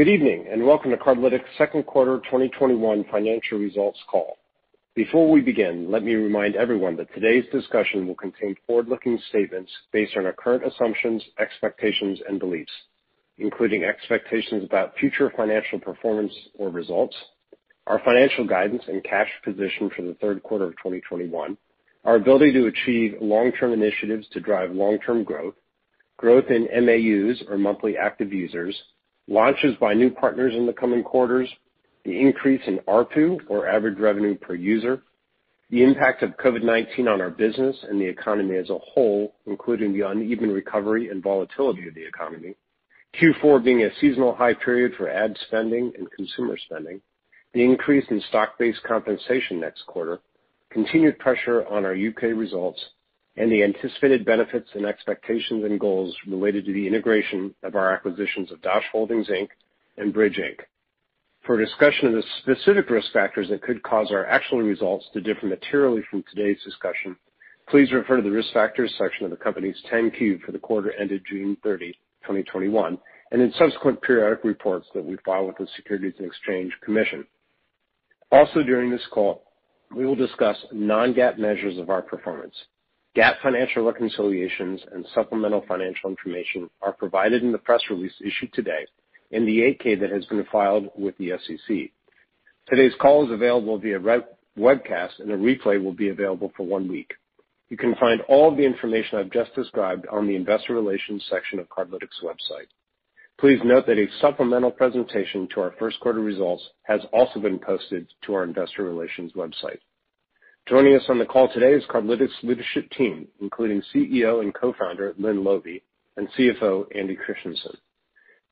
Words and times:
Good 0.00 0.08
evening, 0.08 0.46
and 0.50 0.66
welcome 0.66 0.90
to 0.92 0.96
Cardlytics' 0.96 1.44
second 1.58 1.84
quarter 1.84 2.20
2021 2.24 3.04
financial 3.12 3.58
results 3.58 3.98
call. 4.10 4.38
Before 4.94 5.30
we 5.30 5.42
begin, 5.42 5.90
let 5.90 6.02
me 6.02 6.14
remind 6.14 6.56
everyone 6.56 6.96
that 6.96 7.12
today's 7.12 7.44
discussion 7.52 8.06
will 8.06 8.14
contain 8.14 8.56
forward-looking 8.66 9.18
statements 9.28 9.70
based 9.92 10.16
on 10.16 10.24
our 10.24 10.32
current 10.32 10.64
assumptions, 10.66 11.22
expectations, 11.38 12.18
and 12.26 12.40
beliefs, 12.40 12.72
including 13.36 13.84
expectations 13.84 14.64
about 14.64 14.96
future 14.96 15.30
financial 15.36 15.78
performance 15.78 16.32
or 16.58 16.70
results, 16.70 17.14
our 17.86 18.00
financial 18.02 18.46
guidance 18.46 18.82
and 18.88 19.04
cash 19.04 19.28
position 19.44 19.90
for 19.94 20.00
the 20.00 20.14
third 20.14 20.42
quarter 20.42 20.64
of 20.64 20.72
2021, 20.78 21.58
our 22.06 22.16
ability 22.16 22.54
to 22.54 22.68
achieve 22.68 23.16
long-term 23.20 23.74
initiatives 23.74 24.26
to 24.32 24.40
drive 24.40 24.70
long-term 24.70 25.24
growth, 25.24 25.56
growth 26.16 26.46
in 26.48 26.62
MAUs 26.86 27.42
or 27.50 27.58
monthly 27.58 27.98
active 27.98 28.32
users, 28.32 28.74
launches 29.30 29.74
by 29.80 29.94
new 29.94 30.10
partners 30.10 30.52
in 30.54 30.66
the 30.66 30.72
coming 30.72 31.02
quarters, 31.02 31.48
the 32.04 32.20
increase 32.20 32.60
in 32.66 32.78
ARPU 32.88 33.38
or 33.48 33.66
average 33.66 33.98
revenue 33.98 34.36
per 34.36 34.54
user, 34.54 35.02
the 35.70 35.84
impact 35.84 36.22
of 36.22 36.36
COVID-19 36.44 37.08
on 37.08 37.20
our 37.20 37.30
business 37.30 37.76
and 37.88 38.00
the 38.00 38.04
economy 38.04 38.56
as 38.56 38.68
a 38.70 38.78
whole, 38.78 39.36
including 39.46 39.92
the 39.92 40.06
uneven 40.06 40.50
recovery 40.50 41.08
and 41.10 41.22
volatility 41.22 41.86
of 41.86 41.94
the 41.94 42.04
economy, 42.04 42.56
Q4 43.20 43.64
being 43.64 43.82
a 43.84 43.90
seasonal 44.00 44.34
high 44.34 44.54
period 44.54 44.92
for 44.96 45.08
ad 45.08 45.36
spending 45.46 45.92
and 45.96 46.10
consumer 46.10 46.58
spending, 46.66 47.00
the 47.54 47.62
increase 47.62 48.04
in 48.10 48.20
stock-based 48.28 48.82
compensation 48.82 49.60
next 49.60 49.86
quarter, 49.86 50.18
continued 50.70 51.18
pressure 51.18 51.66
on 51.68 51.84
our 51.84 51.94
U.K. 51.94 52.32
results, 52.32 52.80
and 53.36 53.50
the 53.50 53.62
anticipated 53.62 54.24
benefits 54.24 54.68
and 54.74 54.84
expectations 54.84 55.64
and 55.64 55.78
goals 55.78 56.14
related 56.26 56.64
to 56.66 56.72
the 56.72 56.86
integration 56.86 57.54
of 57.62 57.74
our 57.74 57.92
acquisitions 57.92 58.50
of 58.50 58.60
Dosh 58.62 58.84
Holdings, 58.92 59.28
Inc. 59.28 59.48
and 59.96 60.12
Bridg, 60.12 60.38
Inc. 60.38 60.60
For 61.46 61.58
a 61.58 61.64
discussion 61.64 62.08
of 62.08 62.14
the 62.14 62.24
specific 62.42 62.90
risk 62.90 63.12
factors 63.12 63.48
that 63.48 63.62
could 63.62 63.82
cause 63.82 64.10
our 64.10 64.26
actual 64.26 64.60
results 64.60 65.06
to 65.14 65.20
differ 65.20 65.46
materially 65.46 66.02
from 66.10 66.22
today's 66.34 66.62
discussion, 66.64 67.16
please 67.68 67.92
refer 67.92 68.16
to 68.16 68.22
the 68.22 68.30
Risk 68.30 68.52
Factors 68.52 68.92
section 68.98 69.24
of 69.24 69.30
the 69.30 69.36
company's 69.36 69.76
10-Q 69.90 70.40
for 70.44 70.52
the 70.52 70.58
quarter 70.58 70.92
ended 70.92 71.22
June 71.30 71.56
30, 71.62 71.92
2021, 72.22 72.98
and 73.30 73.40
in 73.40 73.52
subsequent 73.58 74.02
periodic 74.02 74.44
reports 74.44 74.86
that 74.92 75.04
we 75.04 75.16
file 75.24 75.46
with 75.46 75.56
the 75.56 75.66
Securities 75.76 76.14
and 76.18 76.26
Exchange 76.26 76.72
Commission. 76.84 77.24
Also 78.32 78.62
during 78.62 78.90
this 78.90 79.06
call, 79.10 79.44
we 79.94 80.04
will 80.04 80.16
discuss 80.16 80.56
non-GAAP 80.72 81.38
measures 81.38 81.78
of 81.78 81.90
our 81.90 82.02
performance. 82.02 82.54
GAAP 83.16 83.40
financial 83.42 83.84
reconciliations 83.84 84.80
and 84.92 85.04
supplemental 85.14 85.64
financial 85.66 86.10
information 86.10 86.70
are 86.80 86.92
provided 86.92 87.42
in 87.42 87.50
the 87.50 87.58
press 87.58 87.80
release 87.90 88.12
issued 88.24 88.52
today 88.52 88.86
in 89.32 89.44
the 89.44 89.58
8-K 89.60 89.96
that 89.96 90.10
has 90.10 90.24
been 90.26 90.44
filed 90.52 90.90
with 90.96 91.16
the 91.18 91.32
SEC. 91.44 91.90
Today's 92.68 92.92
call 93.00 93.26
is 93.26 93.32
available 93.32 93.78
via 93.78 93.98
webcast, 94.56 95.18
and 95.18 95.32
a 95.32 95.36
replay 95.36 95.82
will 95.82 95.92
be 95.92 96.10
available 96.10 96.52
for 96.56 96.64
one 96.64 96.86
week. 96.88 97.12
You 97.68 97.76
can 97.76 97.96
find 97.96 98.20
all 98.22 98.48
of 98.50 98.56
the 98.56 98.64
information 98.64 99.18
I've 99.18 99.30
just 99.32 99.54
described 99.56 100.06
on 100.06 100.28
the 100.28 100.36
investor 100.36 100.74
relations 100.74 101.24
section 101.28 101.58
of 101.58 101.68
Cardlytics' 101.68 102.22
website. 102.24 102.68
Please 103.40 103.58
note 103.64 103.86
that 103.86 103.98
a 103.98 104.06
supplemental 104.20 104.70
presentation 104.70 105.48
to 105.54 105.60
our 105.62 105.74
first 105.80 105.98
quarter 105.98 106.20
results 106.20 106.62
has 106.82 107.00
also 107.12 107.40
been 107.40 107.58
posted 107.58 108.06
to 108.26 108.34
our 108.34 108.44
investor 108.44 108.84
relations 108.84 109.32
website. 109.32 109.78
Joining 110.68 110.94
us 110.94 111.02
on 111.08 111.18
the 111.18 111.26
call 111.26 111.52
today 111.52 111.72
is 111.72 111.84
Cardlytics' 111.90 112.42
leadership 112.42 112.88
team, 112.90 113.26
including 113.40 113.82
CEO 113.92 114.40
and 114.40 114.54
Co-founder, 114.54 115.14
Lynne 115.18 115.42
Laube, 115.42 115.82
and 116.16 116.28
CFO, 116.38 116.84
Andy 116.96 117.16
Christiansen. 117.16 117.76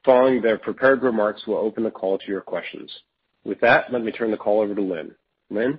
Following 0.05 0.43
their 0.43 0.59
prepared 0.59 1.03
remarks, 1.03 1.43
we'll 1.47 1.59
open 1.59 1.85
the 1.85 1.91
call 1.91 2.19
to 2.19 2.27
your 2.27 2.41
questions. 2.41 2.91
With 3.45 3.61
that, 3.61 3.93
let 3.93 4.03
me 4.03 4.11
turn 4.11 4.31
the 4.31 4.37
call 4.37 4.61
over 4.61 4.75
to 4.75 4.81
Lynne. 4.83 5.15
Lynne? 5.51 5.79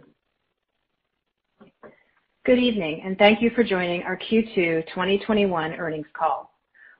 Good 2.45 2.59
evening, 2.59 3.01
and 3.03 3.17
thank 3.17 3.41
you 3.41 3.49
for 3.51 3.63
joining 3.63 4.03
our 4.03 4.17
Q2 4.17 4.87
2021 4.87 5.73
earnings 5.73 6.07
call. 6.13 6.51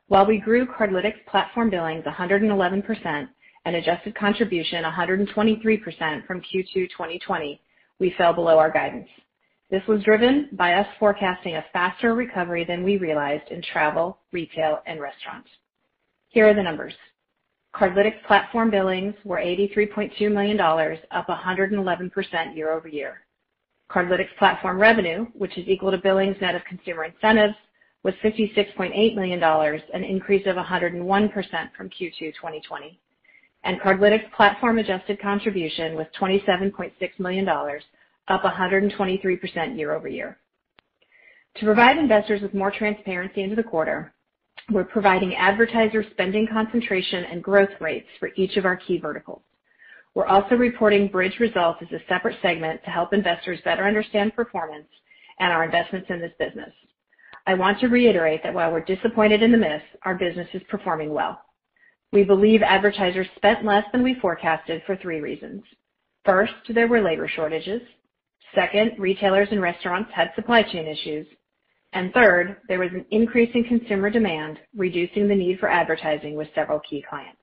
While 0.07 0.25
we 0.25 0.39
grew 0.39 0.65
Cardlytics 0.65 1.25
platform 1.27 1.69
billings 1.69 2.03
111% 2.03 3.27
and 3.65 3.75
adjusted 3.75 4.15
contribution 4.15 4.83
123% 4.83 6.27
from 6.27 6.41
Q2 6.41 6.73
2020, 6.73 7.61
we 7.99 8.13
fell 8.17 8.33
below 8.33 8.57
our 8.57 8.71
guidance. 8.71 9.07
This 9.69 9.85
was 9.87 10.03
driven 10.03 10.49
by 10.53 10.73
us 10.73 10.87
forecasting 10.97 11.55
a 11.55 11.65
faster 11.71 12.15
recovery 12.15 12.65
than 12.65 12.83
we 12.83 12.97
realized 12.97 13.49
in 13.51 13.61
travel, 13.61 14.17
retail, 14.31 14.81
and 14.87 14.99
restaurants. 14.99 15.49
Here 16.29 16.47
are 16.47 16.53
the 16.53 16.63
numbers. 16.63 16.93
Cardlytics 17.75 18.23
platform 18.25 18.71
billings 18.71 19.13
were 19.23 19.37
$83.2 19.37 20.31
million, 20.31 20.59
up 21.11 21.27
111% 21.27 22.55
year-over-year. 22.55 23.21
Cardlytics 23.91 24.35
platform 24.39 24.79
revenue, 24.79 25.27
which 25.33 25.57
is 25.57 25.67
equal 25.67 25.91
to 25.91 25.97
billings 25.97 26.37
net 26.41 26.55
of 26.55 26.63
consumer 26.65 27.03
incentives, 27.03 27.55
was 28.03 28.13
$56.8 28.23 29.15
million, 29.15 29.43
an 29.43 30.03
increase 30.03 30.47
of 30.47 30.55
101% 30.55 31.31
from 31.75 31.89
Q2 31.89 32.19
2020. 32.19 32.99
Cardlytics 33.65 34.31
platform 34.33 34.79
adjusted 34.79 35.21
contribution 35.21 35.95
was 35.95 36.07
$27.6 36.19 36.91
million, 37.19 37.47
up 37.47 38.43
123% 38.43 39.77
year-over-year. 39.77 40.37
To 41.57 41.65
provide 41.65 41.97
investors 41.97 42.41
with 42.41 42.53
more 42.53 42.71
transparency 42.71 43.41
into 43.43 43.55
the 43.55 43.63
quarter, 43.63 44.13
we're 44.71 44.83
providing 44.83 45.35
advertiser 45.35 46.05
spending 46.11 46.47
concentration 46.47 47.25
and 47.25 47.43
growth 47.43 47.69
rates 47.79 48.07
for 48.19 48.29
each 48.35 48.55
of 48.57 48.65
our 48.65 48.75
key 48.77 48.99
verticals. 48.99 49.41
We're 50.15 50.27
also 50.27 50.55
reporting 50.55 51.09
Bridg 51.09 51.39
results 51.39 51.79
as 51.81 51.91
a 51.91 52.03
separate 52.07 52.37
segment 52.41 52.83
to 52.83 52.89
help 52.91 53.13
investors 53.13 53.59
better 53.63 53.85
understand 53.87 54.35
performance 54.35 54.87
and 55.39 55.51
our 55.51 55.63
investments 55.63 56.07
in 56.09 56.19
this 56.19 56.33
business. 56.39 56.71
I 57.47 57.53
want 57.53 57.79
to 57.79 57.87
reiterate 57.87 58.43
that 58.43 58.53
while 58.53 58.71
we're 58.71 58.81
disappointed 58.81 59.41
in 59.41 59.51
the 59.51 59.57
miss, 59.57 59.81
our 60.03 60.15
business 60.15 60.47
is 60.53 60.61
performing 60.69 61.13
well. 61.13 61.41
We 62.11 62.23
believe 62.23 62.63
advertisers 62.63 63.27
spent 63.35 63.63
less 63.63 63.85
than 63.91 64.01
we 64.03 64.15
forecasted 64.15 64.81
for 64.85 64.95
three 64.95 65.21
reasons. 65.21 65.63
First, 66.25 66.53
there 66.69 66.87
were 66.87 67.01
labor 67.01 67.27
shortages. 67.27 67.81
Second, 68.55 68.93
retailers 68.97 69.49
and 69.51 69.61
restaurants 69.61 70.09
had 70.13 70.31
supply 70.35 70.63
chain 70.63 70.87
issues. 70.87 71.27
Third, 72.13 72.57
there 72.67 72.79
was 72.79 72.91
an 72.93 73.05
increase 73.11 73.51
in 73.53 73.63
consumer 73.63 74.09
demand, 74.09 74.59
reducing 74.75 75.27
the 75.27 75.35
need 75.35 75.59
for 75.59 75.69
advertising 75.69 76.35
with 76.35 76.47
several 76.55 76.79
key 76.79 77.03
clients. 77.07 77.37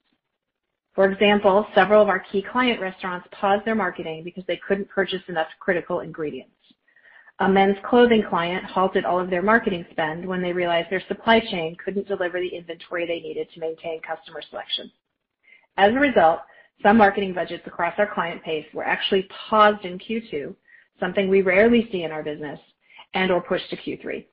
For 0.95 1.11
example, 1.11 1.67
several 1.75 2.03
of 2.03 2.09
our 2.09 2.21
key 2.21 2.43
client 2.43 2.81
restaurants 2.81 3.29
paused 3.31 3.65
their 3.65 3.75
marketing 3.75 4.25
because 4.25 4.45
they 4.47 4.61
couldn't 4.67 4.89
purchase 4.89 5.23
enough 5.29 5.49
critical 5.61 6.01
ingredients. 6.01 6.56
A 7.41 7.49
men's 7.49 7.77
clothing 7.85 8.25
client 8.29 8.65
halted 8.65 9.05
all 9.05 9.21
of 9.21 9.29
their 9.29 9.43
marketing 9.43 9.85
spend 9.91 10.27
when 10.27 10.41
they 10.41 10.55
realized 10.55 10.91
their 10.91 11.03
supply 11.07 11.39
chain 11.39 11.77
couldn't 11.85 12.09
deliver 12.09 12.41
the 12.41 12.49
inventory 12.57 13.07
they 13.07 13.21
needed 13.21 13.49
to 13.53 13.61
maintain 13.61 14.01
customer 14.01 14.41
selection. 14.49 14.91
As 15.77 15.93
a 15.93 15.99
result, 15.99 16.41
some 16.83 16.97
marketing 16.97 17.35
budgets 17.35 17.67
across 17.67 17.93
our 17.99 18.13
client 18.13 18.43
base 18.43 18.67
were 18.73 18.85
actually 18.85 19.29
paused 19.49 19.85
in 19.85 19.99
Q2, 19.99 20.55
something 20.99 21.29
we 21.29 21.43
rarely 21.43 21.89
see 21.93 22.05
in 22.05 22.13
our 22.13 22.23
business, 22.23 22.59
and/or 23.13 23.43
pushed 23.43 23.69
to 23.69 23.77
Q3. 23.77 24.25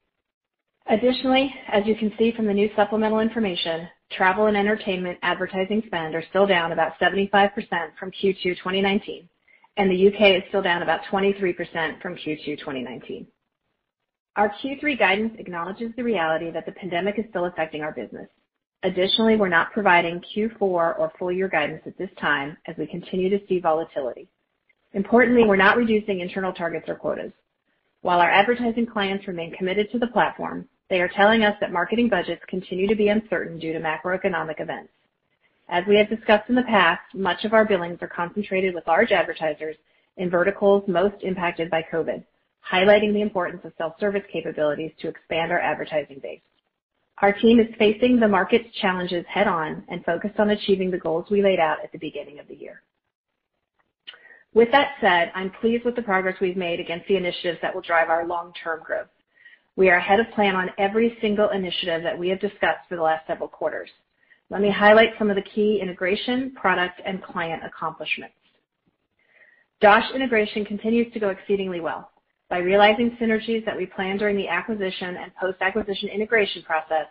Additionally, 0.88 1.54
as 1.68 1.86
you 1.86 1.96
can 1.96 2.14
see 2.18 2.32
from 2.32 2.46
the 2.46 2.54
new 2.54 2.70
supplemental 2.76 3.20
information, 3.20 3.88
travel 4.12 4.48
and 4.48 4.56
entertainment 4.56 5.18
advertising 5.24 5.84
spend 5.88 6.16
are 6.16 6.24
still 6.30 6.46
down 6.46 6.72
about 6.72 6.98
75% 7.00 7.52
from 8.00 8.12
Q2 8.12 8.44
2019, 8.44 9.28
and 9.78 9.90
the 9.90 9.96
U.K. 9.96 10.38
is 10.38 10.44
still 10.50 10.62
down 10.62 10.82
about 10.82 11.02
23% 11.12 12.02
from 12.02 12.16
Q2 12.16 12.60
2019. 12.60 13.28
Our 14.36 14.50
Q3 14.64 14.98
guidance 14.98 15.34
acknowledges 15.38 15.92
the 15.96 16.04
reality 16.04 16.52
that 16.52 16.66
the 16.66 16.72
pandemic 16.72 17.20
is 17.20 17.26
still 17.30 17.46
affecting 17.46 17.82
our 17.82 17.92
business. 17.92 18.28
Additionally, 18.84 19.36
we're 19.36 19.48
not 19.48 19.72
providing 19.72 20.22
Q4 20.36 20.62
or 20.62 21.12
full 21.18 21.32
year 21.32 21.48
guidance 21.48 21.82
at 21.86 21.98
this 21.98 22.10
time 22.20 22.58
as 22.68 22.76
we 22.78 22.86
continue 22.88 23.30
to 23.30 23.40
see 23.48 23.60
volatility. 23.60 24.28
Importantly, 24.94 25.44
we're 25.46 25.56
not 25.56 25.78
reducing 25.78 26.20
internal 26.20 26.54
targets 26.54 26.90
or 26.90 26.96
quotas. 26.96 27.32
While 28.02 28.20
our 28.20 28.30
advertising 28.30 28.86
clients 28.86 29.28
remain 29.28 29.54
committed 29.54 29.90
to 29.92 30.00
the 30.00 30.08
platform, 30.08 30.68
they 30.90 31.00
are 31.00 31.10
telling 31.16 31.44
us 31.44 31.56
that 31.62 31.72
marketing 31.72 32.10
budgets 32.10 32.42
continue 32.48 32.88
to 32.88 32.96
be 32.96 33.08
uncertain 33.08 33.58
due 33.58 33.72
to 33.74 33.80
macroeconomic 33.80 34.60
events. 34.60 34.92
As 35.74 35.84
we 35.88 35.98
have 35.98 36.08
discussed 36.08 36.50
in 36.50 36.56
the 36.56 36.62
past, 36.62 37.02
much 37.16 37.46
of 37.46 37.54
our 37.54 37.66
billings 37.66 37.98
are 38.04 38.08
concentrated 38.08 38.76
with 38.76 38.86
large 38.86 39.12
advertisers 39.12 39.76
in 40.18 40.30
verticals 40.30 40.84
most 40.88 41.16
impacted 41.24 41.72
by 41.72 41.84
COVID, 41.92 42.24
highlighting 42.72 43.12
the 43.12 43.24
importance 43.24 43.62
of 43.66 43.74
self-service 43.80 44.22
capabilities 44.32 44.92
to 45.00 45.08
expand 45.08 45.52
our 45.52 45.60
advertising 45.60 46.20
base. 46.22 46.42
Our 47.24 47.34
team 47.34 47.60
is 47.60 47.74
facing 47.80 48.20
the 48.20 48.28
market's 48.28 48.70
challenges 48.82 49.26
head 49.28 49.48
on 49.48 49.84
and 49.88 50.06
focused 50.06 50.40
on 50.40 50.52
achieving 50.52 50.92
the 50.92 51.00
goals 51.00 51.26
we 51.32 51.42
laid 51.42 51.60
out 51.60 51.80
at 51.84 51.92
the 51.92 51.98
beginning 51.98 52.38
of 52.38 52.48
the 52.48 52.56
year. 52.56 52.84
With 54.54 54.70
that 54.74 54.92
said, 55.02 55.32
I'm 55.34 55.50
pleased 55.60 55.86
with 55.86 55.96
the 55.96 56.04
progress 56.04 56.40
we've 56.40 56.56
made 56.56 56.82
against 56.82 57.08
the 57.08 57.18
initiatives 57.18 57.58
that 57.64 57.74
will 57.74 57.82
drive 57.82 58.10
our 58.12 58.28
long-term 58.28 58.82
growth. 58.86 59.08
We 59.76 59.90
are 59.90 59.98
ahead 59.98 60.20
of 60.20 60.30
plan 60.36 60.56
on 60.56 60.70
every 60.78 61.18
single 61.20 61.50
initiative 61.50 62.04
that 62.04 62.20
we 62.20 62.30
have 62.30 62.40
discussed 62.40 62.88
for 62.88 62.96
the 62.96 63.02
last 63.02 63.26
several 63.26 63.50
quarters. 63.50 63.90
Let 64.54 64.62
me 64.62 64.70
highlight 64.70 65.16
some 65.18 65.32
of 65.32 65.36
the 65.36 65.42
key 65.42 65.80
integration, 65.82 66.52
product, 66.52 67.02
and 67.04 67.24
client 67.24 67.64
accomplishments. 67.66 68.36
Dosh 69.82 70.06
integration 70.14 70.64
continues 70.64 71.12
to 71.12 71.20
go 71.20 71.30
exceedingly 71.30 71.80
well. 71.80 72.12
By 72.52 72.60
realizing 72.60 73.18
synergies 73.20 73.66
that 73.66 73.76
we 73.76 73.88
planned 73.88 74.20
during 74.20 74.38
the 74.38 74.48
acquisition 74.48 75.18
and 75.18 75.34
post-acquisition 75.42 76.08
integration 76.10 76.62
process, 76.62 77.08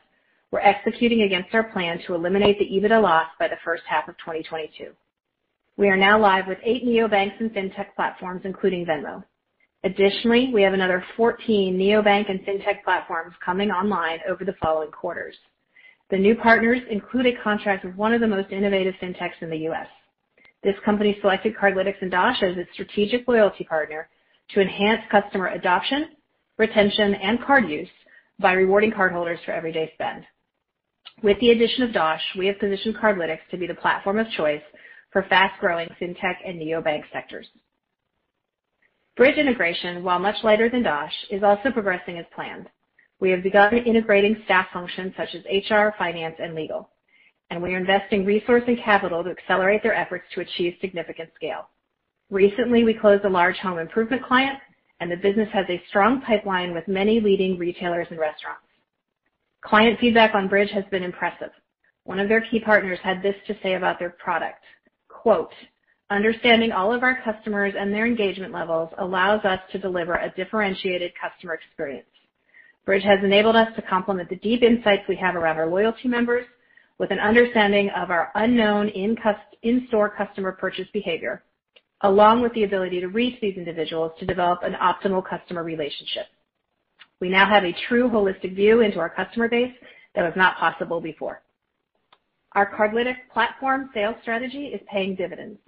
we're 0.52 0.60
executing 0.60 1.22
against 1.22 1.52
our 1.52 1.64
plan 1.64 1.98
to 2.06 2.14
eliminate 2.14 2.60
the 2.60 2.64
EBITDA 2.64 3.02
loss 3.02 3.26
by 3.40 3.48
the 3.48 3.58
first 3.64 3.82
half 3.88 4.06
of 4.06 4.16
2022. 4.18 4.92
We 5.76 5.88
are 5.88 5.96
now 5.96 6.20
live 6.20 6.46
with 6.46 6.58
eight 6.62 6.84
neobanks 6.84 7.40
and 7.40 7.50
fintech 7.50 7.96
platforms, 7.96 8.42
including 8.44 8.86
Venmo. 8.86 9.24
Additionally, 9.82 10.52
we 10.54 10.62
have 10.62 10.74
another 10.74 11.04
14 11.16 11.76
neobank 11.76 12.30
and 12.30 12.38
fintech 12.46 12.84
platforms 12.84 13.34
coming 13.44 13.72
online 13.72 14.20
over 14.28 14.44
the 14.44 14.54
following 14.62 14.92
quarters. 14.92 15.34
The 16.12 16.18
new 16.18 16.34
partners 16.34 16.82
include 16.90 17.24
a 17.24 17.42
contract 17.42 17.86
with 17.86 17.96
one 17.96 18.12
of 18.12 18.20
the 18.20 18.28
most 18.28 18.52
innovative 18.52 18.94
fintechs 19.00 19.40
in 19.40 19.48
the 19.48 19.56
U.S. 19.60 19.86
This 20.62 20.74
company 20.84 21.16
selected 21.22 21.56
Cardlytics 21.56 22.02
and 22.02 22.10
Dosh 22.10 22.42
as 22.42 22.58
its 22.58 22.68
strategic 22.74 23.26
loyalty 23.26 23.64
partner 23.64 24.10
to 24.50 24.60
enhance 24.60 25.00
customer 25.10 25.46
adoption, 25.46 26.10
retention, 26.58 27.14
and 27.14 27.42
card 27.42 27.66
use 27.66 27.88
by 28.38 28.52
rewarding 28.52 28.92
cardholders 28.92 29.42
for 29.46 29.52
everyday 29.52 29.90
spend. 29.94 30.24
With 31.22 31.40
the 31.40 31.52
addition 31.52 31.84
of 31.84 31.94
Dosh, 31.94 32.20
we 32.36 32.46
have 32.46 32.58
positioned 32.58 32.96
Cardlytics 32.96 33.48
to 33.50 33.56
be 33.56 33.66
the 33.66 33.72
platform 33.72 34.18
of 34.18 34.30
choice 34.36 34.60
for 35.12 35.22
fast-growing 35.30 35.88
fintech 35.98 36.36
and 36.46 36.60
neobank 36.60 37.04
sectors. 37.10 37.46
Bridg 39.18 39.38
integration, 39.38 40.04
while 40.04 40.18
much 40.18 40.36
lighter 40.44 40.68
than 40.68 40.82
Dosh, 40.82 41.14
is 41.30 41.42
also 41.42 41.70
progressing 41.70 42.18
as 42.18 42.26
planned. 42.34 42.68
We 43.22 43.30
have 43.30 43.44
begun 43.44 43.76
integrating 43.76 44.36
staff 44.46 44.66
functions 44.72 45.14
such 45.16 45.28
as 45.36 45.44
HR, 45.44 45.90
finance, 45.96 46.34
and 46.42 46.56
legal, 46.56 46.90
and 47.50 47.62
we 47.62 47.72
are 47.72 47.78
investing 47.78 48.24
resource 48.24 48.64
and 48.66 48.76
capital 48.76 49.22
to 49.22 49.30
accelerate 49.30 49.84
their 49.84 49.94
efforts 49.94 50.24
to 50.34 50.40
achieve 50.40 50.74
significant 50.80 51.30
scale. 51.36 51.68
Recently, 52.30 52.82
we 52.82 52.94
closed 52.94 53.24
a 53.24 53.28
large 53.28 53.58
home 53.58 53.78
improvement 53.78 54.24
client, 54.24 54.58
and 54.98 55.08
the 55.08 55.16
business 55.16 55.48
has 55.52 55.66
a 55.68 55.80
strong 55.88 56.20
pipeline 56.22 56.74
with 56.74 56.88
many 56.88 57.20
leading 57.20 57.56
retailers 57.58 58.08
and 58.10 58.18
restaurants. 58.18 58.66
Client 59.60 60.00
feedback 60.00 60.34
on 60.34 60.48
Bridg 60.48 60.70
has 60.70 60.84
been 60.90 61.04
impressive. 61.04 61.52
One 62.02 62.18
of 62.18 62.28
their 62.28 62.40
key 62.40 62.58
partners 62.58 62.98
had 63.04 63.22
this 63.22 63.36
to 63.46 63.56
say 63.62 63.74
about 63.74 64.00
their 64.00 64.10
product, 64.10 64.64
quote, 65.06 65.54
"Understanding 66.10 66.72
all 66.72 66.92
of 66.92 67.04
our 67.04 67.22
customers 67.22 67.74
and 67.78 67.94
their 67.94 68.04
engagement 68.04 68.52
levels 68.52 68.92
allows 68.98 69.44
us 69.44 69.60
to 69.70 69.78
deliver 69.78 70.14
a 70.14 70.30
differentiated 70.30 71.14
customer 71.14 71.54
experience. 71.54 72.08
Bridg 72.86 73.02
has 73.02 73.22
enabled 73.22 73.56
us 73.56 73.68
to 73.76 73.82
complement 73.82 74.28
the 74.28 74.36
deep 74.36 74.62
insights 74.62 75.02
we 75.08 75.16
have 75.16 75.36
around 75.36 75.56
our 75.56 75.68
loyalty 75.68 76.08
members 76.08 76.46
with 76.98 77.10
an 77.10 77.20
understanding 77.20 77.90
of 77.90 78.10
our 78.10 78.30
unknown 78.34 78.88
in-store 78.88 80.10
customer 80.10 80.52
purchase 80.52 80.88
behavior, 80.92 81.42
along 82.02 82.42
with 82.42 82.52
the 82.54 82.64
ability 82.64 83.00
to 83.00 83.08
reach 83.08 83.40
these 83.40 83.56
individuals 83.56 84.12
to 84.18 84.26
develop 84.26 84.62
an 84.62 84.74
optimal 84.74 85.24
customer 85.24 85.62
relationship. 85.62 86.26
We 87.20 87.28
now 87.28 87.48
have 87.48 87.64
a 87.64 87.74
true 87.88 88.08
holistic 88.08 88.56
view 88.56 88.80
into 88.80 88.98
our 88.98 89.08
customer 89.08 89.48
base 89.48 89.72
that 90.14 90.22
was 90.22 90.34
not 90.36 90.56
possible 90.56 91.00
before." 91.00 91.42
Our 92.52 92.70
Cardlytics 92.76 93.28
platform 93.32 93.90
sales 93.94 94.16
strategy 94.22 94.66
is 94.66 94.80
paying 94.90 95.14
dividends. 95.14 95.58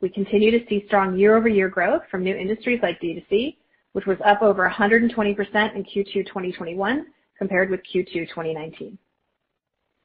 We 0.00 0.08
continue 0.10 0.50
to 0.50 0.66
see 0.66 0.84
strong 0.86 1.16
year-over-year 1.16 1.68
growth 1.68 2.02
from 2.10 2.24
new 2.24 2.34
industries 2.34 2.80
like 2.82 3.00
D2C, 3.00 3.56
which 3.94 4.06
was 4.06 4.18
up 4.24 4.42
over 4.42 4.68
120% 4.68 5.08
in 5.08 5.84
Q2 5.84 6.26
2021 6.26 7.06
compared 7.38 7.70
with 7.70 7.80
Q2 7.92 8.28
2019. 8.28 8.98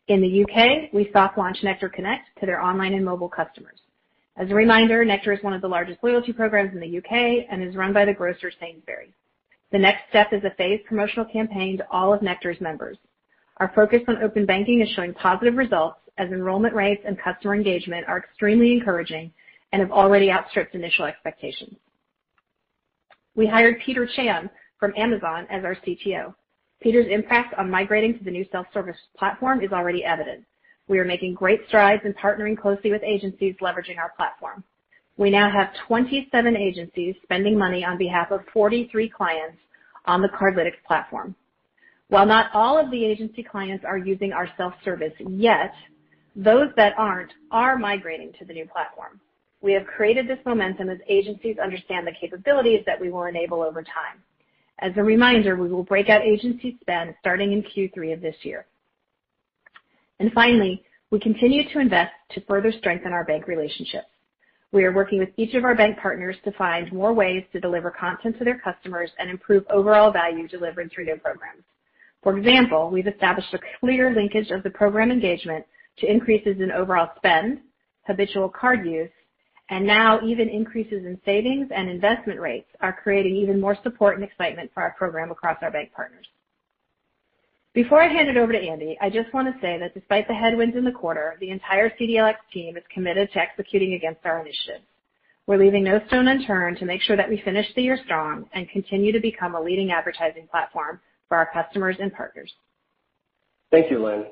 In 0.08 0.22
the 0.22 0.28
U.K., 0.28 0.90
we 0.94 1.10
soft 1.12 1.38
launched 1.38 1.64
Nectar 1.64 1.90
Connect 1.90 2.28
to 2.40 2.46
their 2.46 2.62
online 2.62 2.94
and 2.94 3.04
mobile 3.04 3.30
customers. 3.30 3.80
As 4.38 4.50
a 4.50 4.56
reminder, 4.56 5.04
Nectar 5.04 5.34
is 5.34 5.44
one 5.44 5.54
of 5.54 5.62
the 5.62 5.68
largest 5.68 6.00
loyalty 6.04 6.34
programs 6.34 6.74
in 6.74 6.80
the 6.80 6.88
U.K. 6.88 7.48
and 7.52 7.64
is 7.64 7.76
run 7.76 7.92
by 7.92 8.06
the 8.06 8.14
grocer 8.14 8.52
Sainsbury's. 8.60 9.12
The 9.72 9.80
next 9.80 10.10
step 10.10 10.34
is 10.34 10.44
a 10.44 10.56
phased 10.56 10.86
promotional 10.86 11.26
campaign 11.26 11.78
to 11.78 11.88
all 11.92 12.14
of 12.14 12.22
Nectar's 12.22 12.62
members. 12.62 12.98
Our 13.58 13.72
focus 13.76 14.02
on 14.08 14.24
open 14.24 14.46
banking 14.46 14.82
is 14.82 14.90
showing 14.90 15.14
positive 15.14 15.56
results 15.56 16.00
as 16.18 16.30
enrollment 16.30 16.74
rates 16.76 17.04
and 17.06 17.20
customer 17.20 17.56
engagement 17.56 18.08
are 18.08 18.20
extremely 18.20 18.72
encouraging 18.72 19.32
and 19.72 19.82
have 19.82 19.92
already 19.92 20.32
outstripped 20.32 20.76
initial 20.76 21.06
expectations. 21.06 21.76
We 23.40 23.48
hired 23.48 23.80
Peter 23.86 24.06
Chan 24.06 24.50
from 24.82 24.92
Amazon 24.98 25.48
as 25.50 25.64
our 25.64 25.74
CTO. 25.74 26.36
Peter's 26.82 27.08
impact 27.10 27.54
on 27.58 27.72
migrating 27.72 28.18
to 28.18 28.24
the 28.26 28.30
new 28.30 28.46
self-service 28.52 28.98
platform 29.18 29.62
is 29.62 29.72
already 29.72 30.04
evident. 30.04 30.44
We 30.90 31.00
are 31.00 31.06
making 31.06 31.36
great 31.36 31.62
strides 31.70 32.02
in 32.04 32.14
partnering 32.16 32.58
closely 32.58 32.92
with 32.92 33.02
agencies 33.02 33.56
leveraging 33.62 33.98
our 33.98 34.12
platform. 34.18 34.62
We 35.16 35.30
now 35.30 35.50
have 35.50 35.70
27 35.88 36.58
agencies 36.58 37.16
spending 37.24 37.58
money 37.58 37.86
on 37.86 37.98
behalf 37.98 38.30
of 38.32 38.42
43 38.52 39.08
clients 39.08 39.58
on 40.04 40.22
the 40.22 40.28
Cardlytics 40.28 40.84
platform. 40.86 41.34
While 42.10 42.26
not 42.26 42.48
all 42.54 42.78
of 42.78 42.92
the 42.92 43.06
agency 43.06 43.42
clients 43.42 43.86
are 43.88 43.98
using 43.98 44.34
our 44.34 44.50
self-service 44.58 45.14
yet, 45.18 45.72
those 46.36 46.72
that 46.76 46.92
aren't 46.98 47.32
are 47.52 47.78
migrating 47.78 48.34
to 48.38 48.44
the 48.44 48.54
new 48.54 48.66
platform. 48.66 49.22
We 49.62 49.74
have 49.74 49.86
created 49.86 50.28
this 50.28 50.40
momentum 50.46 50.90
as 50.90 51.00
agencies 51.08 51.58
understand 51.62 52.08
the 52.08 52.14
capabilities 52.20 52.84
that 52.86 53.00
we 53.00 53.12
will 53.12 53.26
enable 53.26 53.62
over 53.62 53.82
time. 53.82 54.24
As 54.80 54.94
a 54.96 55.04
reminder, 55.04 55.58
we 55.58 55.70
will 55.70 55.84
break 55.84 56.10
out 56.10 56.22
agency 56.22 56.78
spend 56.82 57.14
starting 57.20 57.52
in 57.52 57.64
Q3 57.64 58.14
of 58.14 58.22
this 58.22 58.38
year. 58.44 58.66
And 60.20 60.32
finally, 60.32 60.84
we 61.12 61.20
continue 61.20 61.68
to 61.70 61.80
invest 61.80 62.14
to 62.32 62.42
further 62.42 62.72
strengthen 62.72 63.12
our 63.12 63.26
bank 63.26 63.48
relationships. 63.48 64.08
We 64.72 64.86
are 64.86 64.94
working 64.94 65.20
with 65.20 65.30
each 65.36 65.56
of 65.56 65.66
our 65.66 65.76
bank 65.76 65.98
partners 65.98 66.36
to 66.46 66.52
find 66.52 66.94
more 66.94 67.12
ways 67.12 67.44
to 67.52 67.60
deliver 67.60 67.90
content 67.90 68.38
to 68.38 68.46
their 68.46 68.60
customers 68.60 69.10
and 69.18 69.30
improve 69.30 69.66
overall 69.70 70.12
value 70.12 70.48
delivered 70.48 70.92
through 70.92 71.06
their 71.06 71.18
programs. 71.18 71.64
For 72.22 72.38
example, 72.38 72.90
we've 72.92 73.08
established 73.08 73.54
a 73.54 73.60
clear 73.80 74.14
linkage 74.14 74.52
of 74.52 74.62
the 74.62 74.70
program 74.70 75.12
engagement 75.12 75.66
to 75.98 76.10
increases 76.10 76.62
in 76.62 76.72
overall 76.72 77.10
spend, 77.18 77.62
habitual 78.06 78.50
card 78.50 78.86
use, 78.86 79.10
and 79.70 79.86
now 79.86 80.20
even 80.26 80.50
increases 80.50 81.06
in 81.06 81.20
savings 81.26 81.70
and 81.76 81.90
investment 81.90 82.40
rates 82.40 82.70
are 82.82 82.98
creating 83.04 83.36
even 83.36 83.60
more 83.60 83.78
support 83.84 84.16
and 84.16 84.24
excitement 84.24 84.72
for 84.74 84.82
our 84.82 84.92
program 84.98 85.32
across 85.32 85.58
our 85.62 85.72
bank 85.72 85.92
partners. 85.96 86.26
Before 87.74 88.02
I 88.02 88.08
hand 88.08 88.30
it 88.30 88.38
over 88.38 88.52
to 88.52 88.60
Andy, 88.60 88.98
I 89.00 89.12
just 89.12 89.32
want 89.32 89.48
to 89.48 89.62
say 89.62 89.78
that 89.78 89.94
despite 89.94 90.28
the 90.28 90.34
headwinds 90.34 90.76
in 90.76 90.84
the 90.84 90.92
quarter, 90.92 91.38
the 91.40 91.52
entire 91.52 91.92
CDLX 91.92 92.36
team 92.52 92.78
is 92.78 92.84
committed 92.92 93.32
to 93.32 93.40
executing 93.40 93.94
against 93.94 94.26
our 94.26 94.40
initiatives. 94.40 94.84
We're 95.46 95.58
leaving 95.58 95.84
no 95.84 96.00
stone 96.08 96.28
unturned 96.28 96.78
to 96.78 96.86
make 96.86 97.02
sure 97.02 97.16
that 97.16 97.30
we 97.30 97.42
finish 97.46 97.68
the 97.76 97.84
year 97.84 98.00
strong 98.06 98.50
and 98.54 98.70
continue 98.70 99.12
to 99.12 99.20
become 99.20 99.54
a 99.54 99.62
leading 99.62 99.92
advertising 99.92 100.48
platform 100.50 101.00
for 101.28 101.38
our 101.38 101.50
customers 101.54 101.96
and 102.00 102.12
partners. 102.14 102.52
Thank 103.72 103.92
you, 103.92 104.04
Lynne. 104.04 104.26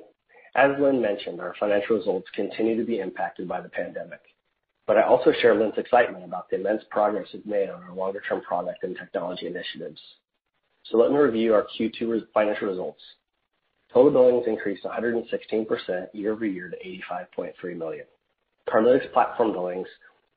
As 0.56 0.72
Lynne 0.80 1.02
mentioned, 1.02 1.40
our 1.40 1.54
financial 1.60 1.98
results 1.98 2.28
continue 2.34 2.76
to 2.76 2.84
be 2.84 3.00
impacted 3.00 3.48
by 3.48 3.62
the 3.62 3.70
pandemic. 3.70 4.22
I 4.96 5.04
also 5.04 5.34
share 5.42 5.54
Lynne's 5.54 5.78
excitement 5.78 6.24
about 6.24 6.50
the 6.50 6.56
immense 6.56 6.84
progress 6.90 7.28
we've 7.34 7.46
made 7.46 7.70
on 7.70 7.84
our 7.84 7.94
longer-term 7.94 8.42
product 8.42 8.84
and 8.84 8.96
technology 8.96 9.48
initiatives. 9.48 10.00
So 10.86 10.98
let 10.98 11.12
me 11.12 11.18
review 11.18 11.54
our 11.54 11.68
Q2 11.78 12.28
financial 12.34 12.70
results. 12.70 13.02
Total 13.94 14.12
billings 14.12 14.48
increased 14.48 14.86
116% 14.86 16.08
year-over-year 16.14 16.70
to 16.70 16.78
85.3 17.12 17.78
million. 17.78 18.06
Cardlytics 18.70 19.12
platform 19.12 19.52
billings 19.52 19.88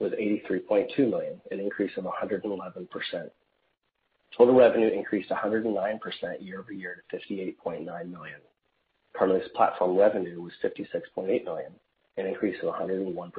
was 0.00 0.12
83.2 0.12 1.10
million, 1.10 1.40
an 1.50 1.60
increase 1.60 1.92
of 1.96 2.04
111%. 2.04 3.30
Total 4.36 4.54
revenue 4.54 4.88
increased 4.88 5.30
109% 5.30 5.98
year-over-year 6.40 7.04
to 7.10 7.16
58.9 7.16 7.84
million. 7.84 8.40
Cardlytics 9.16 9.52
platform 9.54 9.96
revenue 9.96 10.40
was 10.40 10.52
56.8 10.64 11.44
million, 11.44 11.72
an 12.16 12.26
increase 12.26 12.56
of 12.62 12.72
101%. 12.72 13.32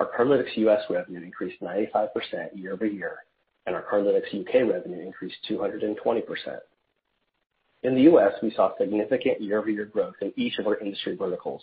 Our 0.00 0.08
Cardlytics 0.18 0.56
U.S. 0.56 0.80
revenue 0.88 1.22
increased 1.22 1.60
95% 1.60 2.08
year-over-year, 2.54 3.18
and 3.66 3.76
our 3.76 3.84
Cardlytics 3.84 4.32
U.K. 4.32 4.62
revenue 4.62 4.98
increased 4.98 5.36
220%. 5.48 5.92
In 7.82 7.94
the 7.94 8.02
U.S., 8.02 8.32
we 8.42 8.50
saw 8.56 8.70
significant 8.78 9.42
year-over-year 9.42 9.84
growth 9.84 10.14
in 10.22 10.32
each 10.36 10.58
of 10.58 10.66
our 10.66 10.78
industry 10.78 11.16
verticals. 11.16 11.60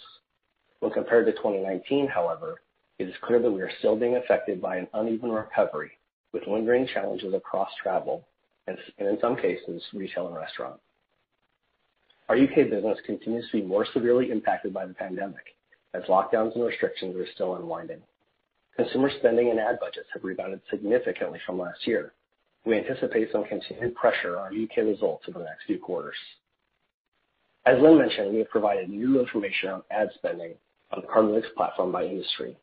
When 0.82 0.91
compared 0.91 1.25
to 1.25 1.32
2019, 1.32 2.08
however, 2.08 2.62
it 3.00 3.08
is 3.08 3.15
clear 3.24 3.41
that 3.41 3.50
we 3.50 3.62
are 3.62 3.72
still 3.79 3.96
being 3.96 4.17
affected 4.17 4.62
by 4.62 4.77
an 4.77 4.88
uneven 4.94 5.32
recovery, 5.32 5.94
with 6.32 6.46
lingering 6.46 6.88
challenges 6.94 7.34
across 7.34 7.70
travel 7.82 8.27
and 8.67 8.77
in 9.00 9.17
some 9.20 9.36
cases, 9.36 9.82
retail 9.94 10.27
and 10.27 10.36
restaurant. 10.36 10.79
Our 12.29 12.38
U.K. 12.38 12.65
business 12.65 13.00
continues 13.06 13.50
to 13.50 13.62
be 13.62 13.63
more 13.63 13.88
severely 13.94 14.29
impacted 14.29 14.74
by 14.74 14.86
the 14.86 14.94
pandemic, 14.94 15.56
as 15.96 16.03
lockdowns 16.03 16.53
and 16.53 16.63
restrictions 16.65 17.15
are 17.15 17.25
still 17.34 17.56
unwinding. 17.56 18.01
Consumer 18.77 19.10
spending 19.17 19.50
and 19.50 19.60
ad 19.60 19.79
budgets 19.79 20.07
have 20.13 20.24
rebounded 20.24 20.62
significantly 20.69 21.39
from 21.46 21.60
last 21.60 21.88
year. 21.88 22.13
We 22.63 22.77
anticipate 22.77 23.31
some 23.31 23.43
continued 23.46 23.96
pressure 23.96 24.38
on 24.38 24.53
U.K. 24.53 24.81
results 24.81 25.25
over 25.27 25.39
the 25.39 25.46
next 25.46 25.65
few 25.65 25.79
quarters. 25.79 26.15
As 27.65 27.81
Lynne 27.81 27.98
mentioned, 27.98 28.31
we 28.31 28.39
have 28.39 28.50
provided 28.50 28.89
new 28.89 29.19
information 29.19 29.69
on 29.69 29.81
ad 29.89 30.10
spending 30.15 30.53
on 30.91 31.01
the 31.01 31.07
Cardlytics 31.07 31.53
platform 31.55 31.91
by 31.91 32.05
industry. 32.05 32.55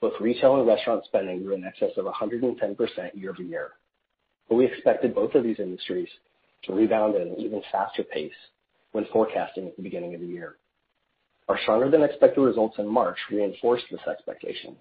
Both 0.00 0.20
retail 0.20 0.56
and 0.56 0.66
restaurant 0.66 1.04
spending 1.06 1.42
grew 1.42 1.54
in 1.54 1.64
excess 1.64 1.92
of 1.96 2.04
110% 2.04 2.76
year-over-year. 3.14 3.70
But 4.48 4.56
we 4.56 4.66
expected 4.66 5.14
both 5.14 5.34
of 5.34 5.44
these 5.44 5.58
industries 5.58 6.08
to 6.64 6.74
rebound 6.74 7.14
at 7.14 7.22
an 7.22 7.36
even 7.38 7.62
faster 7.72 8.02
pace 8.02 8.32
when 8.92 9.06
forecasting 9.12 9.66
at 9.66 9.76
the 9.76 9.82
beginning 9.82 10.14
of 10.14 10.20
the 10.20 10.26
year. 10.26 10.56
Our 11.48 11.58
stronger 11.62 11.90
than 11.90 12.02
expected 12.02 12.40
results 12.40 12.76
in 12.78 12.86
March 12.86 13.18
reinforced 13.30 13.84
this 13.90 14.06
expectation. 14.10 14.76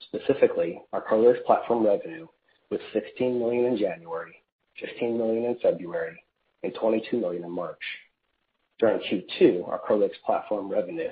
Specifically, 0.00 0.80
our 0.92 1.02
Cardlytics 1.02 1.44
platform 1.44 1.84
revenue 1.84 2.26
was 2.70 2.80
16 2.92 3.38
million 3.38 3.66
in 3.66 3.76
January, 3.76 4.34
15 4.80 5.16
million 5.16 5.44
in 5.44 5.58
February, 5.62 6.22
and 6.62 6.74
22 6.74 7.18
million 7.18 7.44
in 7.44 7.50
March. 7.50 7.80
During 8.78 9.00
Q2, 9.00 9.68
our 9.68 9.80
Cardlytics 9.88 10.20
platform 10.24 10.68
revenue 10.68 11.10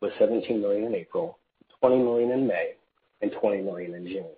was 0.00 0.12
17 0.18 0.60
million 0.60 0.84
in 0.84 0.94
April, 0.94 1.38
20 1.80 1.98
million 1.98 2.30
in 2.30 2.46
May, 2.46 2.72
and 3.20 3.32
20 3.40 3.62
million 3.62 3.94
in 3.94 4.06
June. 4.06 4.34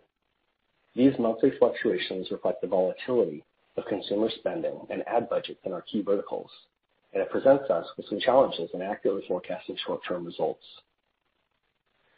These 0.94 1.18
monthly 1.18 1.52
fluctuations 1.58 2.30
reflect 2.30 2.60
the 2.60 2.68
volatility 2.68 3.44
of 3.76 3.84
consumer 3.86 4.30
spending 4.38 4.78
and 4.90 5.06
ad 5.08 5.28
budgets 5.28 5.60
in 5.64 5.72
our 5.72 5.82
key 5.82 6.02
verticals, 6.02 6.50
and 7.12 7.22
it 7.22 7.30
presents 7.30 7.70
us 7.70 7.86
with 7.96 8.06
some 8.08 8.20
challenges 8.20 8.70
in 8.74 8.82
accurately 8.82 9.24
forecasting 9.26 9.76
short-term 9.86 10.24
results. 10.24 10.64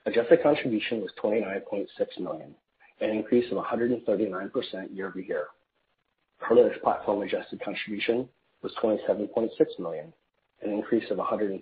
Adjusted 0.06 0.40
contribution 0.40 1.00
was 1.00 1.10
29.6 1.22 1.86
million, 2.20 2.54
an 3.00 3.10
increase 3.10 3.50
of 3.50 3.58
139% 3.58 4.96
year-over-year. 4.96 5.46
Cardlytics 6.40 6.80
platform 6.80 7.22
adjusted 7.22 7.60
contribution 7.60 8.28
was 8.62 8.72
27.6 8.82 9.48
million, 9.80 10.12
an 10.62 10.70
increase 10.70 11.10
of 11.10 11.18
123%. 11.18 11.60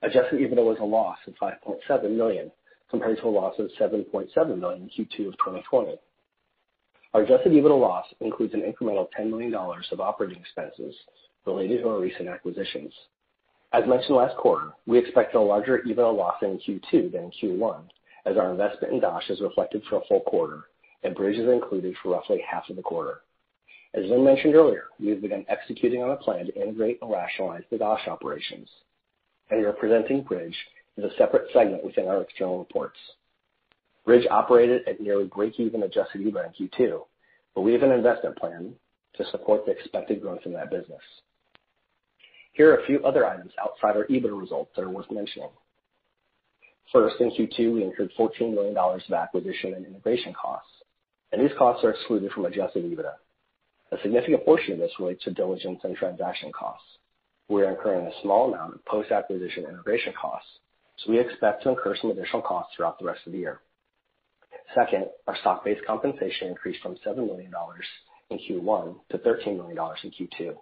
Adjusted 0.00 0.40
EBITDA 0.40 0.64
was 0.64 0.78
a 0.80 0.84
loss 0.84 1.18
of 1.26 1.34
5.7 1.34 2.16
million, 2.16 2.50
compared 2.90 3.18
to 3.18 3.26
a 3.26 3.28
loss 3.28 3.54
of 3.58 3.68
7.7 3.78 4.58
million 4.58 4.82
in 4.82 4.88
Q2 5.04 5.28
of 5.28 5.34
2020. 5.34 5.96
Our 7.12 7.22
adjusted 7.22 7.52
EBITDA 7.52 7.78
loss 7.78 8.06
includes 8.20 8.54
an 8.54 8.62
incremental 8.62 9.08
$10 9.18 9.28
million 9.28 9.54
of 9.54 10.00
operating 10.00 10.38
expenses 10.38 10.94
related 11.44 11.82
to 11.82 11.88
our 11.88 12.00
recent 12.00 12.28
acquisitions. 12.28 12.94
As 13.72 13.86
mentioned 13.86 14.16
last 14.16 14.36
quarter, 14.38 14.72
we 14.86 14.98
expect 14.98 15.34
a 15.34 15.40
larger 15.40 15.80
EBITDA 15.80 16.16
loss 16.16 16.36
in 16.42 16.58
Q2 16.58 17.12
than 17.12 17.24
in 17.24 17.30
Q1, 17.32 17.82
as 18.24 18.38
our 18.38 18.50
investment 18.50 18.94
in 18.94 19.00
Dosh 19.00 19.28
is 19.28 19.42
reflected 19.42 19.82
for 19.84 19.96
a 19.96 20.04
full 20.08 20.20
quarter, 20.20 20.64
and 21.02 21.14
Bridg 21.14 21.38
is 21.38 21.48
included 21.48 21.94
for 22.02 22.12
roughly 22.12 22.42
half 22.50 22.70
of 22.70 22.76
the 22.76 22.82
quarter. 22.82 23.20
As 23.92 24.04
Lynne 24.06 24.24
mentioned 24.24 24.54
earlier, 24.54 24.84
we 24.98 25.08
have 25.08 25.20
begun 25.20 25.44
executing 25.48 26.02
on 26.02 26.10
a 26.10 26.16
plan 26.16 26.46
to 26.46 26.54
integrate 26.54 26.98
and 27.02 27.10
rationalize 27.10 27.64
the 27.70 27.76
Dosh 27.76 28.08
operations, 28.08 28.70
and 29.50 29.60
we 29.60 29.66
are 29.66 29.72
presenting 29.74 30.24
Bridg 30.24 30.54
as 30.96 31.04
a 31.04 31.16
separate 31.18 31.52
segment 31.52 31.84
within 31.84 32.08
our 32.08 32.22
external 32.22 32.58
reports. 32.58 32.98
Bridg 34.06 34.26
operated 34.30 34.88
at 34.88 35.00
nearly 35.00 35.26
breakeven 35.26 35.84
adjusted 35.84 36.22
EBITDA 36.22 36.54
in 36.58 36.68
Q2, 36.68 37.02
but 37.54 37.60
we 37.60 37.74
have 37.74 37.82
an 37.82 37.92
investment 37.92 38.38
plan 38.38 38.74
to 39.16 39.24
support 39.30 39.66
the 39.66 39.72
expected 39.72 40.22
growth 40.22 40.40
in 40.46 40.54
that 40.54 40.70
business. 40.70 41.02
Here 42.58 42.72
are 42.72 42.78
a 42.78 42.86
few 42.86 42.98
other 43.04 43.24
items 43.24 43.52
outside 43.62 43.96
our 43.96 44.04
EBITDA 44.06 44.36
results 44.36 44.72
that 44.74 44.82
are 44.82 44.90
worth 44.90 45.08
mentioning. 45.12 45.50
First, 46.92 47.14
in 47.20 47.30
Q2, 47.30 47.72
we 47.72 47.84
incurred 47.84 48.10
$14 48.18 48.52
million 48.52 48.76
of 48.76 49.12
acquisition 49.12 49.74
and 49.74 49.86
integration 49.86 50.32
costs, 50.34 50.72
and 51.30 51.40
these 51.40 51.56
costs 51.56 51.84
are 51.84 51.90
excluded 51.90 52.32
from 52.32 52.46
adjusted 52.46 52.84
EBITDA. 52.84 53.12
A 53.92 53.96
significant 54.02 54.44
portion 54.44 54.72
of 54.72 54.80
this 54.80 54.90
relates 54.98 55.22
to 55.22 55.30
diligence 55.30 55.78
and 55.84 55.94
transaction 55.94 56.50
costs. 56.50 56.84
We 57.48 57.62
are 57.62 57.70
incurring 57.70 58.08
a 58.08 58.22
small 58.22 58.52
amount 58.52 58.74
of 58.74 58.84
post-acquisition 58.86 59.62
integration 59.62 60.12
costs, 60.20 60.50
so 60.96 61.12
we 61.12 61.20
expect 61.20 61.62
to 61.62 61.68
incur 61.68 61.94
some 61.94 62.10
additional 62.10 62.42
costs 62.42 62.72
throughout 62.74 62.98
the 62.98 63.04
rest 63.04 63.20
of 63.24 63.34
the 63.34 63.38
year. 63.38 63.60
Second, 64.74 65.06
our 65.28 65.36
stock-based 65.42 65.86
compensation 65.86 66.48
increased 66.48 66.82
from 66.82 66.96
$7 67.06 67.18
million 67.18 67.52
in 68.30 68.38
Q1 68.38 68.96
to 69.12 69.18
$13 69.18 69.56
million 69.56 69.78
in 70.02 70.10
Q2. 70.10 70.56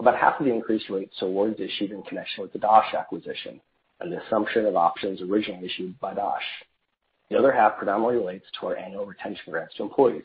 About 0.00 0.16
half 0.16 0.40
of 0.40 0.46
the 0.46 0.52
increased 0.52 0.88
rates 0.88 1.14
awards 1.20 1.60
issued 1.60 1.90
in 1.90 2.02
connection 2.04 2.40
with 2.42 2.54
the 2.54 2.58
Dosh 2.58 2.94
acquisition 2.94 3.60
and 4.00 4.10
the 4.10 4.24
assumption 4.24 4.64
of 4.64 4.74
options 4.74 5.20
originally 5.20 5.66
issued 5.66 6.00
by 6.00 6.14
Dosh. 6.14 6.42
The 7.28 7.36
other 7.36 7.52
half 7.52 7.76
predominantly 7.76 8.16
relates 8.16 8.46
to 8.58 8.68
our 8.68 8.78
annual 8.78 9.04
retention 9.04 9.44
grants 9.50 9.74
to 9.74 9.82
employees. 9.82 10.24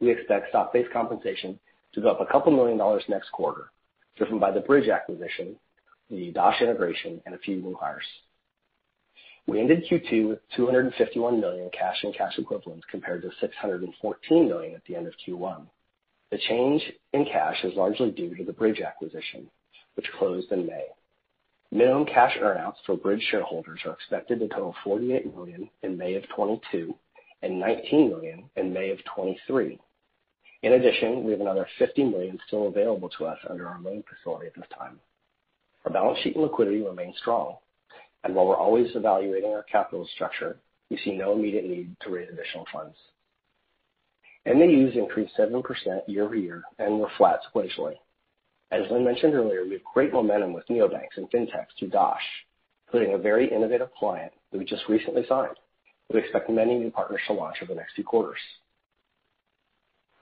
We 0.00 0.10
expect 0.10 0.48
stock-based 0.48 0.94
compensation 0.94 1.60
to 1.92 2.00
go 2.00 2.08
up 2.08 2.22
a 2.22 2.32
couple 2.32 2.52
million 2.52 2.78
dollars 2.78 3.04
next 3.06 3.30
quarter, 3.32 3.70
driven 4.16 4.38
by 4.38 4.50
the 4.50 4.60
Bridg 4.60 4.90
acquisition, 4.90 5.56
the 6.08 6.30
Dosh 6.30 6.62
integration, 6.62 7.20
and 7.26 7.34
a 7.34 7.38
few 7.38 7.56
new 7.56 7.76
hires. 7.78 8.06
We 9.46 9.60
ended 9.60 9.84
Q2 9.90 10.26
with 10.26 10.38
251 10.56 11.38
million 11.38 11.68
cash 11.78 12.02
and 12.02 12.14
cash 12.14 12.38
equivalents 12.38 12.86
compared 12.90 13.20
to 13.22 13.30
614 13.42 14.48
million 14.48 14.74
at 14.74 14.84
the 14.86 14.96
end 14.96 15.06
of 15.06 15.12
Q1. 15.28 15.66
The 16.30 16.38
change 16.48 16.82
in 17.12 17.24
cash 17.24 17.64
is 17.64 17.74
largely 17.74 18.10
due 18.12 18.34
to 18.36 18.44
the 18.44 18.52
Bridg 18.52 18.84
acquisition, 18.86 19.50
which 19.94 20.10
closed 20.18 20.52
in 20.52 20.66
May. 20.66 20.86
Minimum 21.72 22.06
cash 22.06 22.36
earn-outs 22.40 22.80
for 22.86 22.96
Bridg 22.96 23.20
shareholders 23.30 23.80
are 23.84 23.92
expected 23.92 24.40
to 24.40 24.48
total 24.48 24.74
48 24.84 25.34
million 25.34 25.68
in 25.82 25.96
May 25.96 26.14
of 26.14 26.22
2022 26.24 26.94
and 27.42 27.58
19 27.58 28.10
million 28.10 28.50
in 28.56 28.72
May 28.72 28.90
of 28.90 28.98
2023. 28.98 29.78
In 30.62 30.72
addition, 30.74 31.24
we 31.24 31.32
have 31.32 31.40
another 31.40 31.66
50 31.78 32.04
million 32.04 32.38
still 32.46 32.68
available 32.68 33.08
to 33.18 33.26
us 33.26 33.38
under 33.48 33.66
our 33.66 33.80
loan 33.80 34.04
facility 34.08 34.46
at 34.46 34.54
this 34.54 34.68
time. 34.76 35.00
Our 35.84 35.92
balance 35.92 36.18
sheet 36.20 36.34
and 36.34 36.44
liquidity 36.44 36.82
remain 36.82 37.14
strong, 37.18 37.56
and 38.24 38.34
while 38.34 38.46
we're 38.46 38.56
always 38.56 38.94
evaluating 38.94 39.50
our 39.50 39.62
capital 39.64 40.06
structure, 40.14 40.58
we 40.90 40.98
see 40.98 41.12
no 41.16 41.32
immediate 41.32 41.64
need 41.64 41.96
to 42.02 42.10
raise 42.10 42.28
additional 42.28 42.66
funds. 42.72 42.96
MAUs 44.46 44.96
increased 44.96 45.36
7% 45.38 45.62
year-over-year 46.06 46.62
and 46.78 46.98
were 46.98 47.10
flat 47.18 47.40
sequentially. 47.44 47.94
As 48.70 48.82
Lynne 48.90 49.04
mentioned 49.04 49.34
earlier, 49.34 49.64
we 49.64 49.72
have 49.72 49.84
great 49.92 50.12
momentum 50.12 50.52
with 50.52 50.66
neobanks 50.68 51.16
and 51.16 51.30
fintechs 51.30 51.66
through 51.78 51.88
Dosh, 51.88 52.22
including 52.86 53.14
a 53.14 53.18
very 53.18 53.52
innovative 53.52 53.92
client 53.98 54.32
that 54.50 54.58
we 54.58 54.64
just 54.64 54.88
recently 54.88 55.24
signed. 55.28 55.56
We 56.12 56.20
expect 56.20 56.48
many 56.48 56.78
new 56.78 56.90
partners 56.90 57.20
to 57.26 57.34
launch 57.34 57.56
over 57.62 57.72
the 57.74 57.80
next 57.80 57.94
few 57.94 58.04
quarters. 58.04 58.38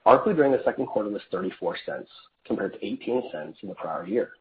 ARPU 0.05 0.35
during 0.35 0.51
the 0.51 0.63
second 0.63 0.87
quarter 0.87 1.09
was 1.09 1.21
$0.34 1.31 2.05
compared 2.45 2.73
to 2.73 2.79
$0.18 2.79 3.53
in 3.61 3.69
the 3.69 3.75
prior 3.75 4.05
year. 4.05 4.31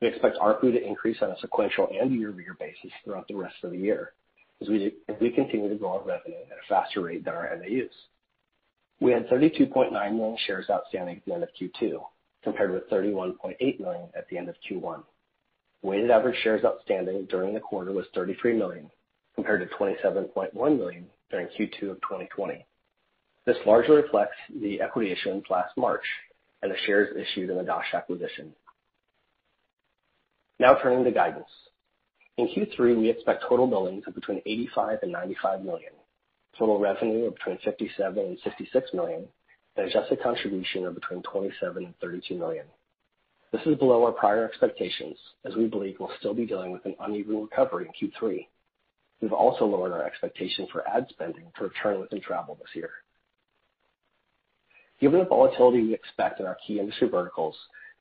We 0.00 0.08
expect 0.08 0.36
ARPU 0.38 0.72
to 0.72 0.84
increase 0.86 1.18
on 1.22 1.30
a 1.30 1.38
sequential 1.40 1.88
and 1.92 2.12
year-over-year 2.12 2.56
basis 2.58 2.90
throughout 3.04 3.28
the 3.28 3.36
rest 3.36 3.56
of 3.62 3.70
the 3.70 3.78
year 3.78 4.12
as 4.60 4.68
we 4.68 5.30
continue 5.30 5.68
to 5.68 5.74
grow 5.76 5.98
our 5.98 6.04
revenue 6.04 6.36
at 6.50 6.58
a 6.58 6.68
faster 6.68 7.02
rate 7.02 7.24
than 7.24 7.34
our 7.34 7.56
MAUs. 7.56 7.90
We 9.00 9.12
had 9.12 9.28
32.9 9.28 9.92
million 9.92 10.38
shares 10.46 10.66
outstanding 10.70 11.16
at 11.16 11.24
the 11.24 11.34
end 11.34 11.42
of 11.42 11.50
Q2, 11.60 12.00
compared 12.42 12.72
with 12.72 12.88
31.8 12.90 13.80
million 13.80 14.08
at 14.16 14.28
the 14.28 14.38
end 14.38 14.48
of 14.48 14.56
Q1. 14.68 15.02
Weighted 15.82 16.10
average 16.10 16.36
shares 16.42 16.64
outstanding 16.64 17.26
during 17.26 17.54
the 17.54 17.60
quarter 17.60 17.92
was 17.92 18.06
33 18.14 18.54
million, 18.56 18.90
compared 19.34 19.68
to 19.68 19.76
27.1 19.76 20.54
million 20.78 21.06
during 21.30 21.46
Q2 21.48 21.90
of 21.90 22.00
2020. 22.00 22.64
This 23.44 23.56
largely 23.66 23.96
reflects 23.96 24.36
the 24.60 24.80
equity 24.80 25.12
issuance 25.12 25.44
last 25.50 25.76
March 25.76 26.04
and 26.62 26.70
the 26.70 26.76
shares 26.86 27.14
issued 27.16 27.50
in 27.50 27.56
the 27.56 27.62
Dosh 27.62 27.94
acquisition. 27.94 28.52
Now 30.58 30.76
turning 30.82 31.04
to 31.04 31.10
guidance. 31.12 31.46
In 32.38 32.48
Q3, 32.48 32.98
we 32.98 33.10
expect 33.10 33.44
total 33.48 33.66
billings 33.66 34.04
of 34.06 34.14
between 34.14 34.40
$85 34.46 35.02
million 35.02 35.14
and 35.24 35.36
$95 35.36 35.64
million, 35.64 35.92
total 36.58 36.78
revenue 36.78 37.26
of 37.26 37.34
between 37.34 37.58
$57 37.58 38.14
million 38.14 38.36
and 38.44 38.54
$66 38.54 38.94
million, 38.94 39.24
and 39.76 39.88
adjusted 39.88 40.22
contribution 40.22 40.86
of 40.86 40.94
between 40.94 41.22
$27 41.22 41.74
million 41.74 41.94
and 42.02 42.22
$32 42.22 42.38
million. 42.38 42.64
This 43.52 43.60
is 43.66 43.78
below 43.78 44.04
our 44.04 44.12
prior 44.12 44.44
expectations, 44.44 45.16
as 45.44 45.54
we 45.54 45.66
believe 45.66 45.96
we'll 45.98 46.10
still 46.18 46.34
be 46.34 46.46
dealing 46.46 46.72
with 46.72 46.84
an 46.84 46.96
uneven 47.00 47.42
recovery 47.42 47.86
in 47.86 48.10
Q3. 48.10 48.46
We've 49.20 49.32
also 49.32 49.64
lowered 49.64 49.92
our 49.92 50.04
expectation 50.04 50.66
for 50.70 50.86
ad 50.88 51.06
spending 51.10 51.44
to 51.56 51.64
return 51.64 52.00
within 52.00 52.20
travel 52.20 52.56
this 52.60 52.74
year. 52.74 52.90
Given 55.00 55.20
the 55.20 55.26
volatility 55.26 55.82
we 55.82 55.94
expect 55.94 56.40
in 56.40 56.46
our 56.46 56.56
key 56.66 56.80
industry 56.80 57.08
verticals, 57.08 57.56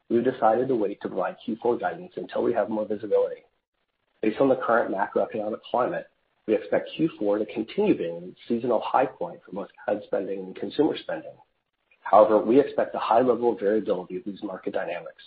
we've 0.10 0.24
decided 0.24 0.68
to 0.68 0.76
wait 0.76 1.00
to 1.02 1.10
provide 1.10 1.36
Q4 1.48 1.80
guidance 1.80 2.14
until 2.16 2.44
we 2.44 2.54
have 2.54 2.70
more 2.70 2.86
visibility. 2.86 3.44
Based 4.22 4.40
on 4.40 4.50
the 4.50 4.56
current 4.56 4.94
macroeconomic 4.94 5.60
climate, 5.70 6.08
we 6.48 6.56
expect 6.56 6.92
Q4 6.98 7.40
to 7.40 7.54
continue 7.54 7.98
being 7.98 8.22
the 8.22 8.36
seasonal 8.48 8.82
high 8.82 9.06
point 9.06 9.40
for 9.46 9.52
both 9.52 9.70
ad 9.88 10.02
spending 10.06 10.40
and 10.40 10.56
consumer 10.56 10.96
spending. 10.98 11.34
However, 12.02 12.38
we 12.38 12.60
expect 12.60 12.94
a 12.94 13.00
high 13.00 13.22
level 13.22 13.54
of 13.54 13.60
variability 13.60 14.18
of 14.18 14.24
these 14.26 14.44
market 14.44 14.74
dynamics, 14.74 15.24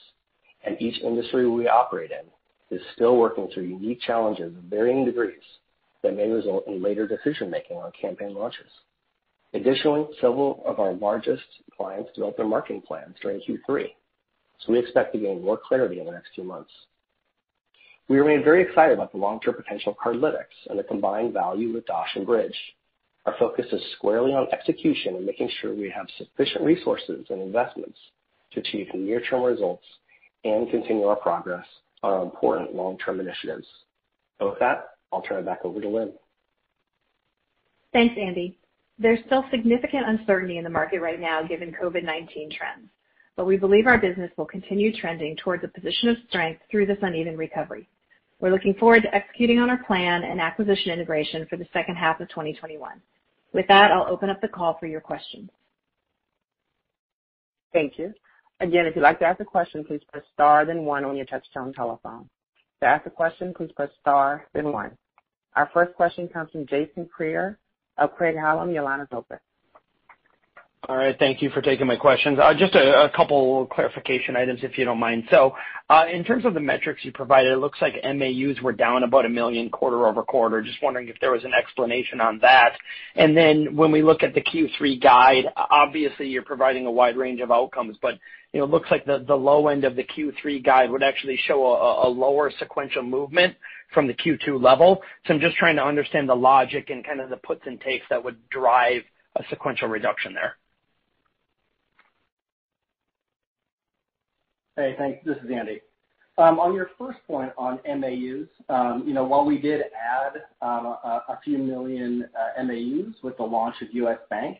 and 0.64 0.80
each 0.80 1.02
industry 1.02 1.48
we 1.48 1.68
operate 1.68 2.12
in 2.12 2.76
is 2.76 2.84
still 2.94 3.16
working 3.16 3.48
through 3.52 3.64
unique 3.64 4.00
challenges 4.00 4.56
of 4.56 4.62
varying 4.64 5.04
degrees 5.04 5.42
that 6.02 6.14
may 6.14 6.28
result 6.28 6.66
in 6.68 6.82
later 6.82 7.08
decision-making 7.08 7.76
on 7.76 7.90
campaign 8.00 8.34
launches. 8.34 8.70
Additionally, 9.54 10.06
several 10.20 10.62
of 10.66 10.78
our 10.78 10.92
largest 10.92 11.42
clients 11.76 12.10
developed 12.14 12.37
their 12.37 12.46
marketing 12.46 12.82
plans 12.87 13.16
during 13.20 13.40
Q3. 13.40 13.87
so 14.58 14.72
we 14.72 14.78
expect 14.78 15.12
to 15.14 15.18
gain 15.18 15.42
more 15.42 15.58
clarity 15.58 16.00
in 16.00 16.06
the 16.06 16.12
next 16.12 16.30
few 16.34 16.44
months. 16.44 16.70
We 18.08 18.18
remain 18.18 18.42
very 18.42 18.62
excited 18.62 18.94
about 18.94 19.12
the 19.12 19.18
long-term 19.18 19.54
potential 19.54 19.92
of 19.92 19.98
Cardlytics 19.98 20.56
and 20.70 20.78
the 20.78 20.82
combined 20.82 21.34
value 21.34 21.74
with 21.74 21.84
Dosh 21.86 22.08
and 22.14 22.26
Bridg. 22.26 22.52
Our 23.26 23.34
focus 23.38 23.66
is 23.70 23.82
squarely 23.96 24.32
on 24.32 24.46
execution 24.50 25.16
and 25.16 25.26
making 25.26 25.50
sure 25.60 25.74
we 25.74 25.92
have 25.94 26.06
sufficient 26.16 26.64
resources 26.64 27.26
and 27.28 27.42
investments 27.42 27.98
to 28.52 28.60
achieve 28.60 28.86
near-term 28.94 29.42
results 29.42 29.84
and 30.44 30.70
continue 30.70 31.04
our 31.04 31.16
progress 31.16 31.66
on 32.02 32.14
our 32.14 32.22
important 32.22 32.74
long-term 32.74 33.20
initiatives. 33.20 33.66
With 34.40 34.58
that, 34.60 34.90
I'll 35.12 35.20
turn 35.20 35.40
it 35.40 35.44
back 35.44 35.64
over 35.64 35.78
to 35.78 35.88
Lynne. 35.88 36.12
Thanks, 37.92 38.14
Andy. 38.18 38.56
There's 38.98 39.20
still 39.26 39.44
significant 39.50 40.08
uncertainty 40.08 40.56
in 40.56 40.64
the 40.64 40.70
market 40.70 41.00
right 41.00 41.20
now 41.20 41.42
given 41.42 41.72
COVID-19 41.72 42.50
trends, 42.56 42.88
but 43.36 43.44
we 43.44 43.58
believe 43.58 43.86
our 43.86 43.98
business 43.98 44.30
will 44.38 44.46
continue 44.46 44.98
trending 44.98 45.36
towards 45.36 45.62
a 45.62 45.68
position 45.68 46.08
of 46.08 46.16
strength 46.28 46.62
through 46.70 46.86
this 46.86 46.98
uneven 47.02 47.36
recovery. 47.36 47.86
We're 48.40 48.50
looking 48.52 48.75
forward 48.75 49.02
to 49.02 49.14
executing 49.14 49.59
on 49.59 49.68
our 49.71 49.83
plan 49.85 50.23
and 50.23 50.40
acquisition 50.40 50.92
integration 50.92 51.47
for 51.50 51.57
the 51.57 51.66
second 51.73 51.97
half 51.97 52.21
of 52.21 52.28
2021. 52.28 53.00
With 53.52 53.66
that, 53.68 53.90
I'll 53.90 54.07
open 54.07 54.30
up 54.30 54.40
the 54.40 54.49
call 54.49 54.76
for 54.78 54.87
your 54.87 55.00
questions. 55.00 55.50
Thank 57.73 57.99
you. 57.99 58.12
Again, 58.61 58.87
if 58.87 58.95
you'd 58.97 59.02
like 59.02 59.18
to 59.21 59.25
ask 59.25 59.40
a 59.40 59.45
question, 59.45 59.85
please 59.85 60.00
press 60.11 60.25
star 60.35 60.64
then 60.64 60.85
one 60.85 61.04
on 61.04 61.16
your 61.16 61.26
touchtone 61.26 61.75
telephone. 61.75 62.28
To 62.80 62.87
ask 62.87 63.07
a 63.07 63.11
question, 63.11 63.52
please 63.57 63.71
press 63.75 63.90
star 64.00 64.47
then 64.54 64.73
one. 64.73 64.97
Our 65.57 65.68
first 65.75 65.95
question 65.95 66.28
comes 66.28 66.50
from 66.52 66.66
Jason 66.66 67.09
Kreyer 67.09 67.57
of 67.97 68.14
Craig-Hallum. 68.14 68.73
Your 68.73 68.85
line 68.85 69.00
is 69.00 69.09
open. 69.12 69.38
All 70.99 71.05
right. 71.05 71.17
Thank 71.17 71.43
you 71.43 71.50
for 71.50 71.62
taking 71.62 71.87
my 71.87 71.95
questions. 71.95 72.40
Just 72.59 72.75
a 72.75 73.09
couple 73.14 73.67
clarification 73.67 74.35
items, 74.35 74.59
if 74.64 74.76
you 74.76 74.85
don't 74.85 74.99
mind. 74.99 75.28
So 75.31 75.55
uh 75.88 76.07
in 76.12 76.25
terms 76.25 76.45
of 76.45 76.55
the 76.55 76.61
metrics 76.61 77.05
you 77.05 77.12
provided, 77.12 77.52
it 77.52 77.59
looks 77.59 77.78
like 77.81 77.95
MAUs 78.02 78.61
were 78.61 78.73
down 78.73 79.05
about 79.05 79.23
1 79.23 79.33
million 79.33 79.71
quarter-over-quarter. 79.71 80.61
Just 80.62 80.83
wondering 80.83 81.07
if 81.07 81.14
there 81.21 81.31
was 81.31 81.45
an 81.45 81.52
explanation 81.55 82.21
on 82.21 82.40
that. 82.40 82.73
And 83.14 83.37
then 83.37 83.76
when 83.76 83.93
we 83.93 84.02
look 84.02 84.25
at 84.25 84.35
the 84.35 84.40
Q3 84.40 85.00
guide, 85.00 85.45
obviously 85.57 86.26
you're 86.26 86.43
providing 86.43 86.85
a 86.87 86.90
wide 86.90 87.17
range 87.17 87.40
of 87.43 87.52
outcomes, 87.52 87.97
but 88.02 88.19
it 88.52 88.64
looks 88.64 88.90
like 88.90 89.07
the 89.07 89.37
low 89.37 89.69
end 89.69 89.85
of 89.85 89.95
the 89.95 90.02
Q3 90.02 90.64
guide 90.64 90.90
would 90.90 91.05
actually 91.05 91.38
show 91.47 91.64
a 91.64 92.09
lower 92.09 92.50
sequential 92.59 93.05
movement 93.05 93.55
from 93.95 94.09
the 94.09 94.14
Q2 94.14 94.61
level. 94.61 95.00
So 95.28 95.35
I'm 95.35 95.38
just 95.40 95.57
trying 95.59 95.76
to 95.76 95.85
understand 95.85 96.28
the 96.28 96.35
logic 96.35 96.90
and 96.90 97.07
kind 97.07 97.21
of 97.21 97.31
the 97.31 97.37
puts 97.37 97.62
and 97.67 97.81
takes 97.81 98.05
that 98.11 98.25
would 98.25 98.49
drive 98.50 99.02
a 99.37 99.45
sequential 99.49 99.87
reduction 99.87 100.35
there. 100.35 100.57
Hey, 104.78 104.94
thanks. 104.97 105.18
This 105.25 105.37
is 105.38 105.50
Andy. 105.52 105.80
Um, 106.38 106.61
on 106.61 106.73
your 106.73 106.90
first 106.97 107.18
point 107.26 107.50
on 107.58 107.80
MAUs, 107.85 108.47
um, 108.68 109.02
you 109.04 109.12
know, 109.12 109.25
while 109.25 109.44
we 109.44 109.58
did 109.58 109.80
add 109.80 110.35
um, 110.62 110.87
a 110.87 111.37
few 111.42 111.58
million 111.58 112.28
uh, 112.38 112.62
MAUs 112.62 113.12
with 113.25 113.37
the 113.38 113.42
launch 113.42 113.75
of 113.82 113.88
U.S. 113.90 114.18
Bank, 114.30 114.58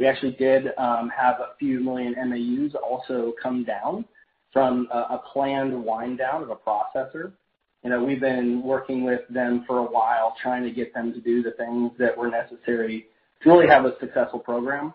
we 0.00 0.06
actually 0.08 0.32
did 0.32 0.64
have 0.76 1.38
a 1.38 1.50
few 1.60 1.78
million 1.78 2.16
MAUs 2.28 2.74
also 2.74 3.34
come 3.40 3.62
down 3.62 4.04
from 4.52 4.88
a 4.90 5.20
planned 5.32 5.84
wind 5.84 6.18
down 6.18 6.42
of 6.42 6.50
a 6.50 6.56
processor. 6.56 7.30
We've 7.84 8.20
been 8.20 8.64
working 8.64 9.04
with 9.04 9.20
them 9.30 9.62
for 9.64 9.78
a 9.78 9.84
while, 9.84 10.34
trying 10.42 10.64
to 10.64 10.72
get 10.72 10.92
them 10.92 11.12
to 11.12 11.20
do 11.20 11.40
the 11.40 11.52
things 11.52 11.92
that 12.00 12.18
were 12.18 12.28
necessary 12.28 13.06
to 13.44 13.48
really 13.48 13.68
have 13.68 13.84
a 13.84 13.96
successful 14.00 14.40
program. 14.40 14.92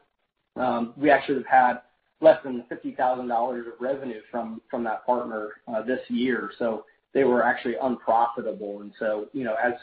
We 0.97 1.09
actually 1.09 1.35
have 1.35 1.45
had 1.45 1.73
less 2.21 2.37
than 2.43 2.63
$50,000 2.71 3.59
of 3.59 3.65
revenue 3.79 4.21
from 4.31 4.61
that 4.83 5.05
partner 5.05 5.49
uh, 5.67 5.81
this 5.83 5.99
year, 6.09 6.51
so 6.57 6.85
they 7.13 7.23
were 7.23 7.43
actually 7.43 7.75
unprofitable. 7.81 8.81
And 8.81 8.91
so, 8.99 9.27
you 9.33 9.43
know, 9.43 9.55
as 9.63 9.73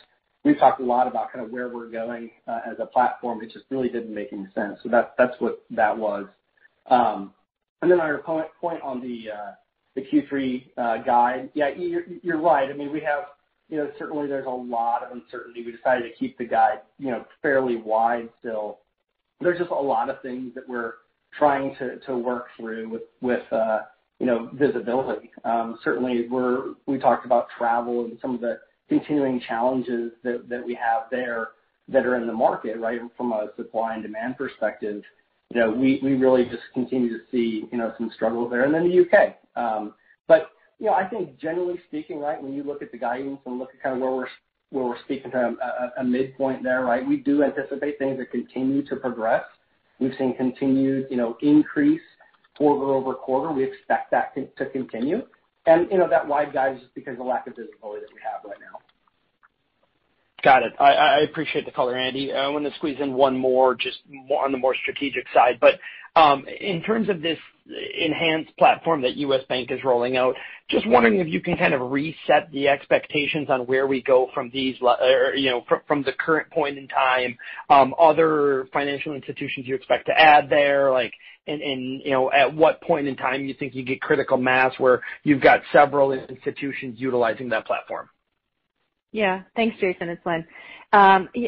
we've 0.44 0.58
talked 0.58 0.80
a 0.80 0.84
lot 0.84 1.06
about 1.06 1.32
kind 1.32 1.44
of 1.44 1.50
where 1.50 1.68
we're 1.68 1.90
going 1.90 2.30
uh, 2.46 2.60
as 2.66 2.76
a 2.78 2.86
platform, 2.86 3.42
it 3.42 3.52
just 3.52 3.64
really 3.70 3.88
didn't 3.88 4.14
make 4.14 4.32
any 4.32 4.46
sense. 4.54 4.78
So 4.82 4.88
that, 4.90 5.14
that's 5.16 5.34
what 5.38 5.64
that 5.70 5.96
was. 5.96 6.26
Um, 6.90 7.32
and 7.82 8.00
On 8.00 8.08
your 8.08 8.18
point 8.18 8.82
on 8.82 9.00
the 9.00 9.30
uh 9.30 9.52
the 9.94 10.00
Q3 10.00 10.64
uh, 10.76 11.02
guide, 11.04 11.50
yeah, 11.54 11.68
you're 11.76 12.40
right. 12.40 12.68
I 12.68 12.72
mean 12.72 12.90
we 12.90 13.00
have, 13.00 13.24
you 13.68 13.76
know, 13.76 13.90
certainly 13.98 14.26
there's 14.26 14.46
a 14.46 14.50
lot 14.50 15.04
of 15.04 15.12
uncertainty. 15.12 15.64
We 15.64 15.70
decided 15.70 16.10
to 16.10 16.16
keep 16.18 16.36
the 16.36 16.44
guide 16.44 16.80
you 16.98 17.10
know, 17.10 17.24
fairly 17.42 17.76
wide 17.76 18.28
still. 18.40 18.78
There's 19.40 19.58
just 19.58 19.70
a 19.70 19.74
lot 19.74 20.10
of 20.10 20.20
things 20.22 20.54
that 20.54 20.68
we're 20.68 20.94
trying 21.38 21.76
to 22.06 22.16
work 22.16 22.46
through 22.56 23.00
with 23.20 23.42
visibility. 24.54 25.30
Certainly, 25.82 26.28
we 26.86 26.98
talked 26.98 27.26
about 27.26 27.48
travel 27.56 28.04
and 28.04 28.18
some 28.20 28.34
of 28.34 28.40
the 28.40 28.60
continuing 28.88 29.40
challenges 29.40 30.12
that 30.22 30.62
we 30.64 30.74
have 30.74 31.04
there 31.10 31.48
that 31.88 32.06
are 32.06 32.16
in 32.16 32.26
the 32.26 32.32
market, 32.32 32.78
right? 32.78 33.00
From 33.16 33.32
a 33.32 33.48
supply 33.56 33.94
and 33.94 34.02
demand 34.02 34.36
perspective, 34.38 35.02
you 35.50 35.60
know, 35.60 35.70
we 35.70 36.00
really 36.02 36.44
just 36.44 36.62
continue 36.72 37.10
to 37.10 37.24
see 37.30 37.68
some 37.98 38.10
struggles 38.14 38.50
there. 38.50 38.64
And 38.64 38.74
then 38.74 38.88
the 38.88 38.94
U.K. 38.94 39.36
Um 39.56 39.94
but 40.26 40.50
you 40.78 40.86
know 40.86 40.94
I 40.94 41.06
think 41.06 41.38
generally 41.38 41.80
speaking, 41.88 42.18
right, 42.18 42.42
when 42.42 42.52
you 42.52 42.62
look 42.62 42.82
at 42.82 42.90
the 42.90 42.98
guidance 42.98 43.40
and 43.46 43.58
look 43.58 43.70
at 43.74 43.82
kind 43.82 43.94
of 43.94 44.00
where 44.02 44.26
we're 44.72 44.98
speaking 45.04 45.30
to 45.32 45.54
a 45.98 46.02
midpoint 46.04 46.62
there, 46.62 46.84
right, 46.84 47.06
we 47.06 47.18
do 47.18 47.42
anticipate 47.44 47.98
things 47.98 48.18
to 48.18 48.26
continue 48.26 48.82
to 48.86 48.96
progress. 48.96 49.44
We've 50.00 50.14
seen 50.18 50.36
continued 50.36 51.06
you 51.10 51.16
know, 51.16 51.36
increase 51.42 52.00
quarter-over-quarter. 52.58 53.52
We 53.52 53.64
expect 53.64 54.10
that 54.12 54.34
to 54.34 54.66
continue. 54.66 55.22
And, 55.66 55.90
you 55.90 55.98
know, 55.98 56.08
that 56.08 56.26
wide 56.26 56.52
guide 56.52 56.76
is 56.76 56.82
just 56.82 56.94
because 56.94 57.12
of 57.12 57.18
the 57.18 57.24
lack 57.24 57.46
of 57.46 57.56
visibility 57.56 58.02
that 58.02 58.12
we 58.12 58.20
have 58.22 58.44
right 58.44 58.58
now. 58.60 58.83
Got 60.44 60.62
it. 60.62 60.74
I 60.78 61.20
appreciate 61.20 61.64
the 61.64 61.72
color, 61.72 61.96
Andy. 61.96 62.30
I 62.34 62.46
want 62.48 62.66
to 62.66 62.74
squeeze 62.74 62.98
in 63.00 63.14
one 63.14 63.34
more, 63.34 63.74
just 63.74 64.00
on 64.30 64.52
the 64.52 64.58
more 64.58 64.74
strategic 64.82 65.24
side. 65.32 65.58
But 65.58 65.80
um 66.16 66.44
in 66.60 66.82
terms 66.82 67.08
of 67.08 67.22
this 67.22 67.38
enhanced 67.98 68.54
platform 68.58 69.00
that 69.02 69.16
U.S. 69.16 69.40
Bank 69.48 69.70
is 69.70 69.82
rolling 69.82 70.18
out, 70.18 70.34
just 70.68 70.86
wondering 70.86 71.18
if 71.18 71.28
you 71.28 71.40
can 71.40 71.56
kind 71.56 71.72
of 71.72 71.90
reset 71.90 72.52
the 72.52 72.68
expectations 72.68 73.48
on 73.48 73.60
where 73.66 73.86
we 73.86 74.02
go 74.02 74.28
from 74.34 74.50
these 74.52 74.76
li 74.82 74.92
you 75.36 75.48
know, 75.50 75.64
f 75.70 75.78
from 75.88 76.02
the 76.02 76.12
current 76.12 76.50
point 76.50 76.76
in 76.76 76.88
time, 76.88 77.38
um 77.70 77.94
other 77.98 78.68
financial 78.70 79.14
institutions 79.14 79.66
you 79.66 79.74
expect 79.74 80.04
to 80.06 80.12
add 80.20 80.50
there, 80.50 80.90
like 80.90 81.14
and 81.46 81.60
you 82.04 82.10
know, 82.10 82.30
at 82.32 82.54
what 82.54 82.82
point 82.82 83.08
in 83.08 83.16
time 83.16 83.46
you 83.46 83.54
think 83.54 83.74
you 83.74 83.82
get 83.82 84.02
critical 84.02 84.36
mass 84.36 84.74
where 84.78 85.00
you've 85.22 85.40
got 85.42 85.62
several 85.72 86.12
institutions 86.12 87.00
utilizing 87.00 87.48
that 87.48 87.66
platform? 87.66 88.10
Yeah. 89.14 89.42
Thanks, 89.54 89.76
Jason. 89.78 90.08
It's 90.08 90.26
Lynne. 90.26 90.44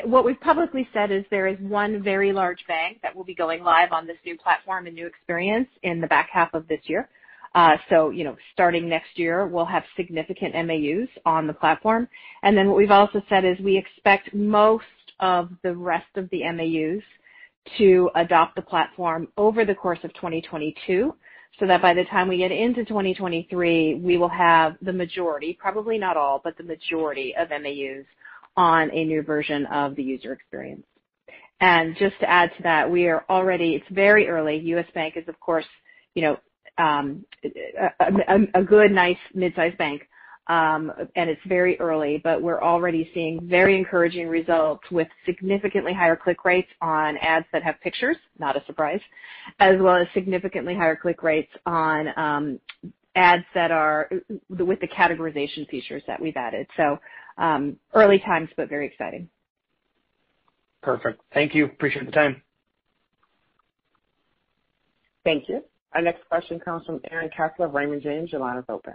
What 0.04 0.24
we've 0.24 0.40
publicly 0.40 0.88
said 0.94 1.10
is 1.10 1.24
there 1.32 1.48
is 1.48 1.58
one 1.58 2.00
very 2.00 2.32
large 2.32 2.64
bank 2.68 3.00
that 3.02 3.14
will 3.14 3.24
be 3.24 3.34
going 3.34 3.64
live 3.64 3.90
on 3.90 4.06
this 4.06 4.18
new 4.24 4.38
platform 4.38 4.86
and 4.86 4.94
new 4.94 5.08
experience 5.08 5.68
in 5.82 6.00
the 6.00 6.06
back 6.06 6.28
half 6.32 6.54
of 6.54 6.68
this 6.68 6.78
year. 6.84 7.08
Uh 7.56 7.76
so 7.90 8.10
you 8.10 8.22
know 8.22 8.36
starting 8.52 8.88
next 8.88 9.18
year, 9.18 9.48
we'll 9.48 9.64
have 9.64 9.82
significant 9.96 10.54
MAUs 10.54 11.08
on 11.24 11.48
the 11.48 11.52
platform. 11.52 12.06
And 12.44 12.56
then 12.56 12.68
what 12.68 12.76
we've 12.76 12.92
also 12.92 13.20
said 13.28 13.44
is 13.44 13.58
we 13.58 13.76
expect 13.76 14.32
most 14.32 14.84
of 15.18 15.50
the 15.64 15.74
rest 15.74 16.12
of 16.14 16.30
the 16.30 16.42
MAUs 16.44 17.02
to 17.78 18.10
adopt 18.14 18.54
the 18.54 18.62
platform 18.62 19.26
over 19.36 19.64
the 19.64 19.74
course 19.74 19.98
of 20.04 20.14
2022, 20.14 21.12
so 21.58 21.66
that 21.66 21.80
by 21.80 21.94
the 21.94 22.04
time 22.04 22.28
we 22.28 22.36
get 22.36 22.52
into 22.52 22.84
2023, 22.84 23.94
we 23.94 24.18
will 24.18 24.28
have 24.28 24.76
the 24.82 24.92
majority, 24.92 25.56
probably 25.58 25.98
not 25.98 26.16
all, 26.16 26.40
but 26.42 26.56
the 26.58 26.64
majority 26.64 27.34
of 27.36 27.48
MAUs 27.50 28.04
on 28.56 28.90
a 28.90 29.04
new 29.04 29.22
version 29.22 29.66
of 29.66 29.96
the 29.96 30.02
user 30.02 30.32
experience. 30.32 30.84
And 31.60 31.96
just 31.98 32.18
to 32.20 32.28
add 32.28 32.50
to 32.56 32.62
that, 32.64 32.90
we 32.90 33.06
are 33.06 33.24
already, 33.30 33.74
it's 33.74 33.86
very 33.90 34.28
early. 34.28 34.58
U.S. 34.58 34.86
Bank 34.94 35.16
is, 35.16 35.26
of 35.28 35.40
course, 35.40 35.64
you 36.14 36.22
know, 36.22 36.38
um, 36.78 37.24
a 38.54 38.62
good, 38.62 38.92
nice 38.92 39.16
mid-sized 39.34 39.78
bank. 39.78 40.06
It's 40.48 41.40
very 41.46 41.78
early, 41.80 42.20
but 42.22 42.40
we're 42.40 42.62
already 42.62 43.10
seeing 43.14 43.46
very 43.48 43.76
encouraging 43.76 44.28
results 44.28 44.84
with 44.90 45.08
significantly 45.24 45.92
higher 45.92 46.16
click 46.16 46.44
rates 46.44 46.68
on 46.80 47.16
ads 47.18 47.46
that 47.52 47.62
have 47.62 47.80
pictures, 47.80 48.16
not 48.38 48.56
a 48.56 48.64
surprise, 48.66 49.00
as 49.60 49.76
well 49.80 49.96
as 49.96 50.06
significantly 50.14 50.74
higher 50.74 50.96
click 50.96 51.22
rates 51.22 51.52
on 51.66 52.58
ads 53.16 53.44
that 53.54 53.70
are 53.70 54.10
with 54.50 54.78
the 54.80 54.88
categorization 54.88 55.68
features 55.68 56.02
that 56.06 56.20
we've 56.20 56.36
added. 56.36 56.66
So 56.76 56.98
um 57.38 57.76
early 57.94 58.18
times, 58.18 58.48
but 58.56 58.68
very 58.68 58.86
exciting. 58.86 59.28
Perfect. 60.82 61.20
Thank 61.34 61.54
you. 61.54 61.64
Appreciate 61.64 62.06
the 62.06 62.12
time. 62.12 62.40
Thank 65.24 65.48
you. 65.48 65.62
Our 65.94 66.02
next 66.02 66.28
question 66.28 66.60
comes 66.60 66.86
from 66.86 67.00
Aaron 67.10 67.30
Kessler 67.36 67.66
of 67.66 67.74
Raymond 67.74 68.02
James. 68.02 68.30
Your 68.30 68.42
line 68.42 68.58
is 68.58 68.64
open. 68.68 68.94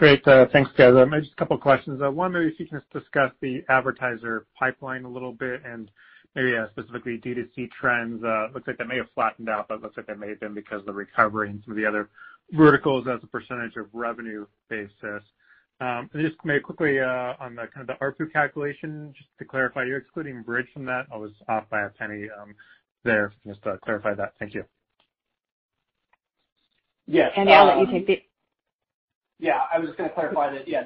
Great. 0.00 0.26
Uh, 0.26 0.46
thanks, 0.50 0.70
guys. 0.78 0.94
Um, 0.96 1.12
just 1.20 1.32
a 1.32 1.36
couple 1.36 1.56
of 1.56 1.60
questions. 1.60 2.00
Uh, 2.02 2.10
one, 2.10 2.32
maybe 2.32 2.46
if 2.46 2.58
you 2.58 2.66
can 2.66 2.80
just 2.80 2.90
discuss 2.90 3.32
the 3.42 3.62
advertiser 3.68 4.46
pipeline 4.58 5.04
a 5.04 5.08
little 5.10 5.32
bit 5.34 5.60
and 5.66 5.90
maybe 6.34 6.56
uh, 6.56 6.68
specifically 6.70 7.18
D2C 7.18 7.70
trends. 7.70 8.22
Looks 8.54 8.66
like 8.66 8.78
they 8.78 8.84
may 8.86 8.96
have 8.96 9.10
flattened 9.14 9.50
out, 9.50 9.68
but 9.68 9.82
looks 9.82 9.98
like 9.98 10.06
that 10.06 10.18
may 10.18 10.30
have 10.30 10.40
been 10.40 10.54
because 10.54 10.80
of 10.80 10.86
the 10.86 10.92
recovery 10.94 11.50
and 11.50 11.60
some 11.62 11.72
of 11.72 11.76
the 11.76 11.84
other 11.84 12.08
verticals 12.52 13.06
as 13.08 13.20
a 13.22 13.26
percentage 13.26 13.76
of 13.76 13.88
revenue 13.92 14.46
basis. 14.70 15.22
Um, 15.82 16.08
and 16.14 16.26
just 16.26 16.36
maybe 16.46 16.60
quickly 16.60 16.98
on 16.98 17.56
the 17.56 17.66
kind 17.66 17.86
of 17.86 17.86
the 17.88 18.02
ARPU 18.02 18.32
calculation, 18.32 19.12
just 19.14 19.28
to 19.38 19.44
clarify, 19.44 19.84
you're 19.84 19.98
excluding 19.98 20.42
Bridg 20.42 20.64
from 20.72 20.86
that? 20.86 21.08
I 21.12 21.18
was 21.18 21.32
off 21.46 21.64
by 21.68 21.80
$0.01 22.00 22.28
um, 22.40 22.54
there. 23.04 23.34
Just 23.46 23.62
to 23.64 23.76
clarify 23.84 24.14
that. 24.14 24.32
Thank 24.38 24.54
you. 24.54 24.64
Yes. 27.06 27.32
Andy, 27.36 27.52
I'll 27.52 27.66
let 27.66 27.80
you 27.80 27.92
take 27.92 28.06
the. 28.06 28.22
Yeah, 29.40 29.62
I 29.72 29.78
was 29.78 29.88
just 29.88 29.96
going 29.98 30.08
to 30.10 30.14
clarify 30.14 30.52
that, 30.52 30.68
yeah, 30.68 30.82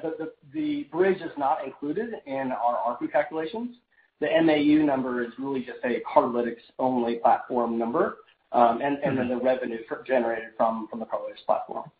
the 0.53 0.87
Bridg 0.91 1.17
is 1.17 1.31
not 1.37 1.65
included 1.65 2.13
in 2.25 2.53
our 2.53 2.97
ARPU 2.97 3.11
calculations. 3.11 3.75
The 4.21 4.27
MAU 4.41 4.85
number 4.85 5.21
is 5.23 5.31
really 5.37 5.59
just 5.59 5.79
a 5.83 6.01
Cardlytics-only 6.09 7.15
platform 7.15 7.77
number, 7.77 8.19
um, 8.53 8.79
and 8.81 8.97
then 9.03 9.27
the 9.27 9.35
mm-hmm. 9.35 9.45
revenue 9.45 9.79
generated 10.07 10.49
from 10.55 10.87
the 10.93 11.05
Cardlytics 11.05 11.45
platform. 11.45 11.91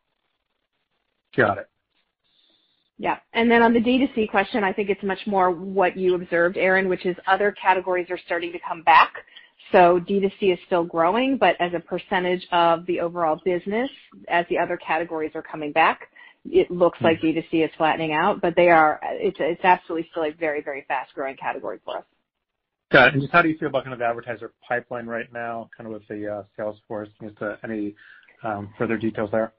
Got 1.35 1.57
it. 1.57 1.69
Yeah. 2.97 3.17
And 3.33 3.51
then 3.51 3.61
on 3.61 3.73
the 3.73 3.81
D2C 3.81 4.29
question, 4.31 4.63
I 4.63 4.71
think 4.71 4.89
it's 4.89 5.03
much 5.03 5.19
more 5.27 5.51
what 5.51 5.97
you 5.97 6.15
observed, 6.15 6.55
Aaron, 6.55 6.87
which 6.87 7.05
is 7.05 7.17
other 7.27 7.53
categories 7.61 8.07
are 8.09 8.19
starting 8.25 8.53
to 8.53 8.59
come 8.65 8.83
back. 8.83 9.13
So 9.73 9.99
D2C 10.07 10.53
is 10.53 10.59
still 10.67 10.85
growing, 10.85 11.37
but 11.37 11.59
as 11.59 11.73
a 11.73 11.79
percentage 11.79 12.47
of 12.53 12.85
the 12.85 13.01
overall 13.01 13.41
business, 13.43 13.89
as 14.29 14.45
the 14.49 14.57
other 14.57 14.77
categories 14.77 15.31
are 15.35 15.41
coming 15.41 15.73
back, 15.73 16.07
it 16.45 16.69
looks 16.69 16.99
like 17.01 17.21
D2C 17.21 17.65
is 17.65 17.71
flattening 17.77 18.13
out. 18.13 18.41
But 18.41 18.55
they 18.55 18.69
are 18.69 18.99
uh 19.03 19.15
it's 19.19 19.63
absolutely 19.63 20.07
still 20.11 20.23
a 20.23 20.31
very 20.31 20.61
very 20.61 20.85
fast-growing 20.87 21.37
category 21.37 21.79
for 21.83 21.97
us. 21.99 22.03
Got 22.91 23.15
it. 23.15 23.19
Just 23.19 23.31
how 23.31 23.41
do 23.41 23.49
you 23.49 23.57
feel 23.57 23.69
about 23.69 23.83
kind 23.83 23.93
of 23.93 23.99
the 23.99 24.05
advertiser 24.05 24.53
pipeline 24.67 25.07
right 25.07 25.31
now, 25.33 25.69
kind 25.75 25.87
of 25.87 25.93
with 25.93 26.07
the 26.07 26.45
sales 26.55 26.77
force? 26.87 27.09
Any 27.63 27.95
further 28.77 28.97
details 28.97 29.31
there? 29.31 29.53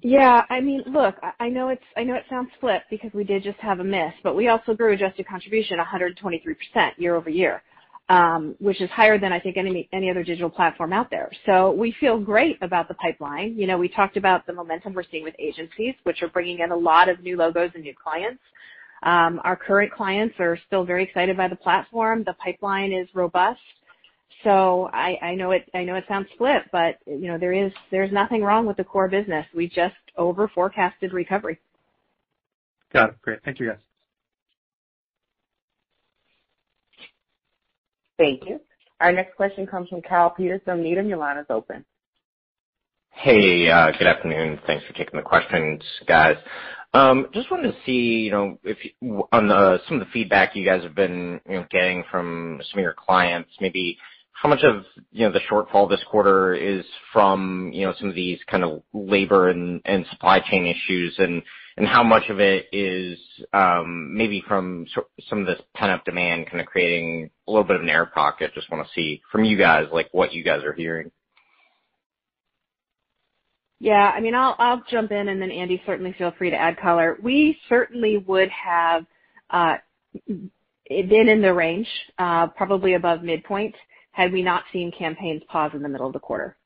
Yeah. 0.00 0.42
I 0.50 0.60
mean 0.60 0.82
look, 0.86 1.16
I 1.38 1.48
know 1.48 1.68
it 1.68 1.80
sounds 2.28 2.50
flip 2.60 2.82
because 2.90 3.12
we 3.12 3.24
did 3.24 3.42
just 3.42 3.58
have 3.58 3.80
a 3.80 3.84
miss, 3.84 4.12
but 4.22 4.34
we 4.34 4.48
also 4.48 4.74
grew 4.74 4.92
adjusted 4.92 5.26
contribution 5.28 5.78
123% 5.78 6.56
year-over-year, 6.96 7.62
Um, 8.08 8.56
which 8.58 8.80
is 8.82 8.90
higher 8.90 9.16
than 9.18 9.32
I 9.32 9.40
think 9.40 9.56
any 9.56 10.10
other 10.10 10.22
digital 10.22 10.50
platform 10.50 10.92
out 10.92 11.08
there. 11.08 11.30
So 11.46 11.70
we 11.70 11.92
feel 11.98 12.18
great 12.18 12.58
about 12.60 12.88
the 12.88 12.94
pipeline. 12.94 13.54
You 13.56 13.66
know, 13.66 13.78
we 13.78 13.88
talked 13.88 14.18
about 14.18 14.46
the 14.46 14.52
momentum 14.52 14.92
we're 14.92 15.04
seeing 15.10 15.24
with 15.24 15.34
agencies, 15.38 15.94
which 16.02 16.20
are 16.22 16.28
bringing 16.28 16.58
in 16.58 16.72
a 16.72 16.76
lot 16.76 17.08
of 17.08 17.22
new 17.22 17.36
logos 17.36 17.70
and 17.74 17.84
new 17.84 17.94
clients. 17.94 18.42
Um, 19.02 19.40
our 19.44 19.56
current 19.56 19.92
clients 19.92 20.34
are 20.38 20.58
still 20.66 20.84
very 20.84 21.04
excited 21.04 21.36
by 21.36 21.48
the 21.48 21.56
platform. 21.56 22.22
The 22.24 22.34
pipeline 22.34 22.92
is 22.92 23.08
robust. 23.14 23.60
So 24.44 24.90
I 24.92 25.18
I 25.22 25.34
know 25.34 25.52
it 25.52 25.68
I 25.74 25.84
know 25.84 25.94
it 25.94 26.04
sounds 26.08 26.28
flip, 26.36 26.64
but 26.72 26.98
you 27.06 27.28
know, 27.28 27.38
there 27.38 27.52
is 27.52 27.72
there's 27.90 28.12
nothing 28.12 28.42
wrong 28.42 28.66
with 28.66 28.76
the 28.76 28.84
core 28.84 29.08
business. 29.08 29.46
We 29.54 29.68
just 29.68 29.94
over-forecasted 30.16 31.12
recovery. 31.12 31.58
Got 32.92 33.10
it. 33.10 33.22
Great. 33.22 33.42
Thank 33.44 33.60
you, 33.60 33.68
guys. 33.70 33.78
Thank 38.18 38.44
you. 38.46 38.60
Our 39.00 39.12
next 39.12 39.36
question 39.36 39.66
comes 39.66 39.88
from 39.88 40.02
Kyle 40.02 40.30
Peterson, 40.30 40.82
Needham. 40.82 41.08
Your 41.08 41.18
line 41.18 41.38
is 41.38 41.46
open. 41.50 41.84
Hey, 43.10 43.64
good 43.66 44.06
afternoon. 44.06 44.58
Thanks 44.66 44.84
for 44.86 44.92
taking 44.94 45.16
the 45.18 45.22
questions, 45.22 45.82
guys. 46.06 46.36
Um, 46.94 47.28
just 47.32 47.50
wanted 47.50 47.72
to 47.72 47.78
see 47.86 48.20
you 48.24 48.30
know, 48.30 48.58
if 48.64 48.78
w 49.00 49.22
on 49.32 49.80
some 49.88 50.00
of 50.00 50.06
the 50.06 50.12
feedback 50.12 50.54
you 50.54 50.64
guys 50.64 50.82
have 50.82 50.94
been 50.94 51.40
you 51.48 51.56
know 51.56 51.66
getting 51.70 52.04
from 52.10 52.60
some 52.70 52.78
of 52.78 52.82
your 52.82 52.94
clients, 52.94 53.50
maybe 53.60 53.96
how 54.32 54.48
much 54.48 54.62
of 54.62 54.84
you 55.10 55.26
know 55.26 55.32
the 55.32 55.40
shortfall 55.50 55.88
this 55.88 56.02
quarter 56.10 56.54
is 56.54 56.84
from 57.12 57.70
you 57.72 57.86
know 57.86 57.94
some 57.98 58.08
of 58.08 58.14
these 58.14 58.38
kind 58.50 58.64
of 58.64 58.82
labor 58.92 59.48
and 59.50 59.80
supply 60.10 60.40
chain 60.40 60.66
issues, 60.66 61.14
and 61.18 61.42
how 61.80 62.02
much 62.02 62.28
of 62.28 62.38
it 62.40 62.66
is 62.72 63.18
um 63.52 64.16
maybe 64.16 64.42
from 64.46 64.86
some 65.28 65.40
of 65.40 65.46
this 65.46 65.60
pent-up 65.74 66.04
demand 66.04 66.46
kind 66.46 66.60
of 66.60 66.66
creating 66.66 67.30
a 67.48 67.50
little 67.50 67.64
bit 67.64 67.76
of 67.76 67.82
an 67.82 67.88
air 67.88 68.06
pocket? 68.06 68.52
Just 68.54 68.70
want 68.70 68.86
to 68.86 68.92
see 68.94 69.22
from 69.30 69.44
you 69.44 69.56
guys, 69.56 69.86
like 69.92 70.08
what 70.12 70.32
you 70.32 70.44
guys 70.44 70.62
are 70.64 70.72
hearing. 70.72 71.10
Yeah. 73.80 74.12
I'll 74.34 74.54
I'll 74.58 74.82
jump 74.90 75.10
in, 75.10 75.28
and 75.28 75.42
then 75.42 75.50
Andy, 75.50 75.82
certainly 75.84 76.14
feel 76.16 76.32
free 76.38 76.50
to 76.50 76.56
add 76.56 76.78
color. 76.78 77.18
We 77.22 77.58
certainly 77.68 78.18
would 78.18 78.50
have 78.50 79.04
uh, 79.50 79.76
been 80.28 81.28
in 81.28 81.42
the 81.42 81.52
range, 81.52 81.88
uh 82.18 82.46
probably 82.48 82.94
above 82.94 83.22
midpoint, 83.22 83.74
had 84.12 84.32
we 84.32 84.42
not 84.42 84.64
seen 84.72 84.92
campaigns 84.96 85.42
pause 85.48 85.72
in 85.74 85.82
the 85.82 85.88
middle 85.88 86.06
of 86.06 86.12
the 86.12 86.20
quarter. 86.20 86.56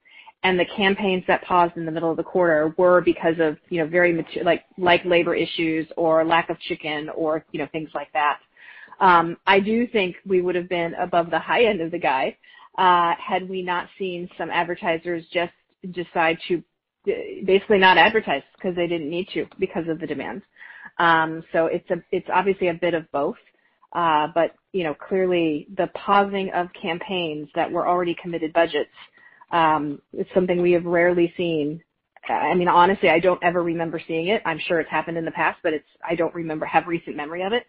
And 0.43 0.59
the 0.61 0.67
campaigns 0.77 1.25
that 1.27 1.43
paused 1.43 1.77
in 1.77 1.85
the 1.85 1.91
middle 1.91 2.11
of 2.11 2.17
the 2.17 2.23
quarter 2.23 2.73
were 2.77 3.01
because 3.01 3.35
of 3.41 3.57
you 3.69 3.81
know 3.81 3.87
very 3.89 4.25
like 4.45 4.65
like 4.79 5.05
labor 5.05 5.35
issues 5.35 5.89
or 5.97 6.25
lack 6.25 6.51
of 6.51 6.59
chicken 6.61 7.09
or 7.11 7.45
you 7.53 7.59
know 7.59 7.69
things 7.73 7.91
like 7.95 8.13
that. 8.13 8.39
I 9.01 9.61
do 9.61 9.87
think 9.89 10.17
we 10.25 10.41
would've 10.41 10.69
been 10.69 10.95
above 10.95 11.31
the 11.31 11.39
high 11.39 11.65
end 11.65 11.81
of 11.81 11.91
the 11.91 11.99
guide, 11.99 12.37
had 12.77 13.49
we 13.49 13.63
not 13.63 13.89
seen 13.99 14.29
some 14.39 14.51
advertisers 14.51 15.25
just 15.33 15.53
decide 15.93 16.39
to 16.49 16.63
basically 17.45 17.79
not 17.79 17.99
advertise 17.99 18.43
because 18.57 18.75
they 18.75 18.87
didn't 18.87 19.11
need 19.11 19.29
to 19.35 19.47
because 19.59 19.89
of 19.89 20.01
the 20.01 20.07
demand. 20.07 20.43
Um 20.99 21.45
so 21.53 21.67
it's 21.67 21.89
a 21.91 22.03
it's 22.11 22.29
obviously 22.33 22.69
a 22.69 22.75
bit 22.75 22.95
of 22.95 23.11
both. 23.13 23.37
Uh 23.93 24.29
but 24.35 24.55
you 24.73 24.85
know 24.85 24.95
clearly 24.95 25.69
the 25.77 25.89
pausing 25.89 26.51
of 26.51 26.69
campaigns 26.81 27.49
that 27.55 27.71
were 27.71 27.87
already 27.87 28.17
committed 28.21 28.53
budgets, 28.53 28.91
is 30.13 30.27
something 30.35 30.61
we 30.63 30.73
have 30.73 30.85
rarely 30.85 31.33
seen. 31.37 31.83
I 32.29 32.55
mean, 32.55 32.69
honestly, 32.69 33.09
I 33.09 33.21
don't 33.21 33.43
ever 33.43 33.63
remember 33.63 34.01
seeing 34.07 34.29
it. 34.29 34.43
I'm 34.45 34.59
sure 34.59 34.81
it's 34.81 34.91
happened 34.91 35.17
in 35.17 35.25
the 35.25 35.31
past, 35.31 35.61
but 35.63 35.73
I 36.09 36.15
don't 36.15 36.35
have 36.67 36.87
recent 36.87 37.17
memory 37.17 37.43
of 37.43 37.53
it. 37.53 37.65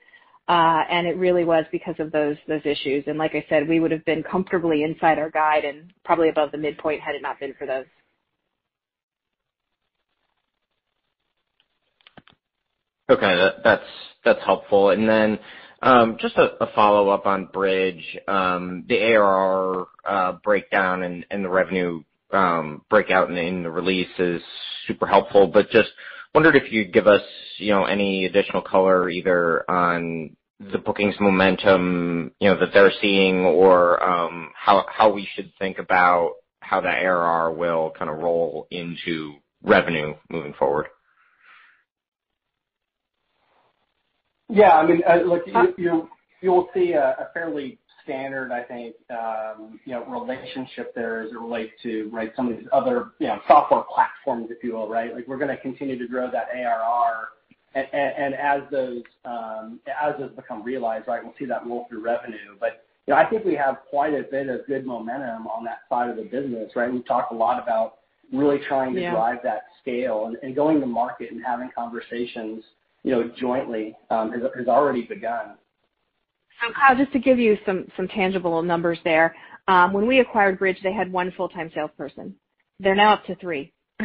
Uh 0.50 0.84
and 0.90 1.06
it 1.06 1.18
really 1.18 1.44
was 1.44 1.66
because 1.72 1.96
of 2.00 2.12
those 2.12 2.38
issues. 2.66 3.04
And 3.08 3.18
like 3.18 3.36
I 3.36 3.46
said, 3.50 3.68
we 3.68 3.80
would've 3.82 4.06
been 4.06 4.24
comfortably 4.24 4.84
inside 4.84 5.20
our 5.20 5.30
guide 5.30 5.66
and 5.66 5.92
probably 6.06 6.30
above 6.30 6.52
the 6.52 6.58
midpoint 6.58 7.02
had 7.02 7.16
it 7.16 7.22
not 7.22 7.40
been 7.40 7.54
for 7.60 7.68
those. 7.68 7.86
Okay. 13.10 13.50
That's 13.63 13.84
helpful. 14.46 14.92
Um, 15.82 16.18
just 16.20 16.36
a 16.38 16.68
follow-up 16.74 17.26
on 17.26 17.48
Bridg. 17.48 18.02
Um, 18.28 18.86
the 18.88 19.00
ARR 19.13 19.86
uh, 20.06 20.32
breakdown 20.44 21.04
and 21.04 21.46
the 21.46 21.50
revenue 21.50 22.04
um, 22.32 22.82
breakout 22.90 23.32
in 23.32 23.63
the 23.63 23.70
release 23.70 24.10
is 24.18 24.42
super 24.88 25.06
helpful, 25.06 25.48
but 25.48 25.70
just 25.70 25.90
wondered 26.34 26.56
if 26.56 26.72
you'd 26.72 26.94
give 26.94 27.08
us 27.08 27.22
you 27.58 27.72
know 27.72 27.86
any 27.86 28.26
additional 28.26 28.62
color 28.62 29.10
either 29.10 29.70
on 29.70 30.36
the 30.72 30.78
bookings 30.78 31.16
momentum 31.20 32.32
you 32.40 32.50
know 32.50 32.60
that 32.60 32.70
they're 32.74 32.92
seeing 33.02 33.40
or 33.46 34.04
um 34.04 34.52
how 34.56 34.86
how 34.88 35.12
we 35.12 35.28
should 35.34 35.52
think 35.60 35.80
about 35.80 36.34
how 36.60 36.82
the 36.82 36.90
ARR 36.90 37.52
will 37.54 37.92
kind 37.98 38.12
of 38.12 38.18
roll 38.18 38.68
into 38.72 39.36
revenue 39.63 40.13
moving 40.30 40.54
forward. 40.54 40.88
Yeah. 44.50 44.78
I 44.78 44.86
mean, 44.86 45.02
look, 45.26 45.44
you'll 46.42 46.70
see 46.74 46.94
a 46.94 47.30
fairly 47.34 47.80
standard, 48.04 48.52
I 48.54 48.64
think, 48.64 48.96
um, 49.10 49.80
you 49.86 49.92
know, 49.92 50.06
relationship 50.06 50.96
there 50.96 51.22
as 51.22 51.32
it 51.32 51.38
relates 51.38 51.74
to 51.84 52.10
right, 52.12 52.32
some 52.36 52.50
of 52.50 52.58
these 52.58 52.68
other 52.72 53.12
you 53.20 53.28
know, 53.28 53.40
software 53.48 53.84
platforms, 53.94 54.48
if 54.50 54.64
you 54.64 54.74
will, 54.74 54.88
right? 54.88 55.14
Like 55.14 55.28
we're 55.28 55.38
going 55.38 55.50
to 55.50 55.58
continue 55.58 55.98
to 56.00 56.08
grow 56.08 56.32
that 56.32 56.48
ARR, 56.54 57.30
and 57.76 58.34
as 58.34 58.62
those 58.72 59.04
um 59.26 59.80
as 60.02 60.16
those 60.18 60.32
become 60.32 60.64
realized, 60.64 61.08
right, 61.08 61.24
we'll 61.24 61.34
see 61.38 61.46
that 61.46 61.66
roll 61.68 61.86
through 61.90 62.02
revenue. 62.02 62.56
But 62.60 62.86
you 63.06 63.14
know, 63.14 63.20
I 63.20 63.30
think 63.30 63.46
we 63.46 63.56
have 63.56 63.80
quite 63.90 64.14
a 64.14 64.24
bit 64.24 64.48
of 64.48 64.66
good 64.68 64.86
momentum 64.86 65.48
on 65.48 65.64
that 65.66 65.80
side 65.90 66.10
of 66.10 66.16
the 66.16 66.24
business, 66.24 66.72
right? 66.76 66.92
We've 66.92 67.06
talked 67.06 67.32
a 67.34 67.36
lot 67.36 67.62
about 67.62 67.96
really 68.34 68.60
trying 68.68 68.96
to 68.96 69.10
drive 69.12 69.38
that 69.44 69.64
scale 69.82 70.34
and 70.42 70.56
going 70.56 70.80
to 70.80 70.88
market 70.88 71.32
and 71.32 71.44
having 71.46 71.70
conversations 71.76 72.64
jointly 73.38 73.96
um, 74.10 74.32
has 74.32 74.67
already 74.67 75.04
begun. 75.04 75.56
So 76.62 76.74
Kyle, 76.74 76.96
just 76.98 77.12
to 77.13 77.20
give 77.20 77.39
you 77.39 77.58
some 77.65 77.88
tangible 78.13 78.62
numbers 78.62 79.00
there. 79.04 79.36
Um, 79.67 79.93
when 79.93 80.08
we 80.08 80.20
acquired 80.20 80.60
Bridg, 80.60 80.82
they 80.82 80.93
had 80.93 81.12
one 81.12 81.32
full-time 81.36 81.70
salesperson. 81.76 82.34
They're 82.80 82.96
now 82.96 83.13
up 83.13 83.26
to 83.26 83.36
three. 83.36 83.74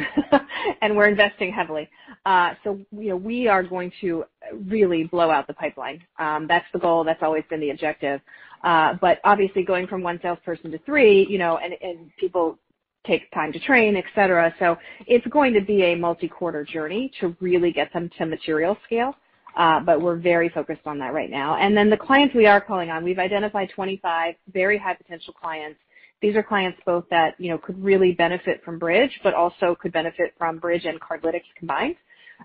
and 0.82 0.96
We're 0.96 1.08
investing 1.08 1.52
heavily. 1.52 1.88
Uh, 2.26 2.54
so, 2.64 2.80
we 2.90 3.46
are 3.48 3.62
going 3.62 3.92
to 4.00 4.24
really 4.66 5.04
blow 5.04 5.30
out 5.30 5.46
the 5.46 5.54
pipeline. 5.54 6.02
That's 6.18 6.66
the 6.72 6.78
goal. 6.78 7.04
That's 7.04 7.22
always 7.22 7.44
been 7.48 7.60
the 7.60 7.70
objective. 7.70 8.20
Uh 8.62 8.94
but 9.00 9.18
obviously 9.24 9.64
going 9.64 9.86
from 9.86 10.02
one 10.02 10.18
salesperson 10.22 10.70
to 10.70 10.78
three, 10.78 11.26
you 11.28 11.38
know, 11.38 11.58
and 11.58 12.10
people 12.18 12.58
take 13.06 13.30
time 13.32 13.52
to 13.52 13.60
train, 13.60 13.96
et 13.96 14.04
cetera. 14.14 14.54
So 14.58 14.76
it's 15.06 15.26
going 15.26 15.54
to 15.54 15.60
be 15.60 15.82
a 15.84 15.94
multi-quarter 15.94 16.64
journey 16.64 17.10
to 17.20 17.36
really 17.40 17.72
get 17.72 17.92
them 17.92 18.10
to 18.18 18.26
material 18.26 18.76
scale. 18.86 19.14
Uh, 19.56 19.80
but 19.80 20.00
we're 20.00 20.16
very 20.16 20.48
focused 20.48 20.80
on 20.86 20.98
that 20.98 21.12
right 21.12 21.30
now. 21.30 21.56
And 21.56 21.76
then 21.76 21.90
the 21.90 21.96
clients 21.96 22.34
we 22.34 22.46
are 22.46 22.60
calling 22.60 22.88
on, 22.88 23.04
we've 23.04 23.18
identified 23.18 23.68
25 23.74 24.34
very 24.52 24.78
high 24.78 24.94
potential 24.94 25.34
clients 25.34 25.78
These 26.22 26.36
are 26.36 26.42
clients 26.42 26.78
both 26.86 27.04
that 27.10 27.34
you 27.38 27.50
know 27.50 27.58
could 27.58 27.82
really 27.82 28.12
benefit 28.12 28.62
from 28.64 28.80
Bridg, 28.80 29.10
but 29.22 29.34
also 29.34 29.76
could 29.78 29.92
benefit 29.92 30.32
from 30.38 30.58
Bridg 30.58 30.88
and 30.88 30.98
Cardlytics 31.00 31.42
combined. 31.58 31.96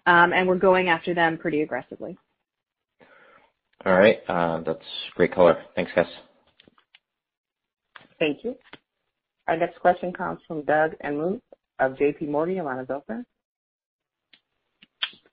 Um, 0.05 0.33
and 0.33 0.47
we're 0.47 0.57
going 0.57 0.89
after 0.89 1.13
them 1.13 1.37
pretty 1.37 1.61
aggressively. 1.61 2.17
All 3.85 3.93
right. 3.97 4.19
Uh, 4.27 4.61
that's 4.61 4.83
great 5.15 5.33
color. 5.33 5.63
Thanks, 5.75 5.91
guys. 5.95 6.07
Thank 8.19 8.43
you. 8.43 8.55
Our 9.47 9.55
next 9.57 9.79
question 9.79 10.11
comes 10.11 10.39
from 10.47 10.63
Doug 10.63 10.91
Anmuth 11.05 11.41
of 11.79 11.93
JPMorgan. 11.93 12.55
Your 12.55 12.65
line 12.65 12.79
is 12.79 12.89
open. 12.89 13.25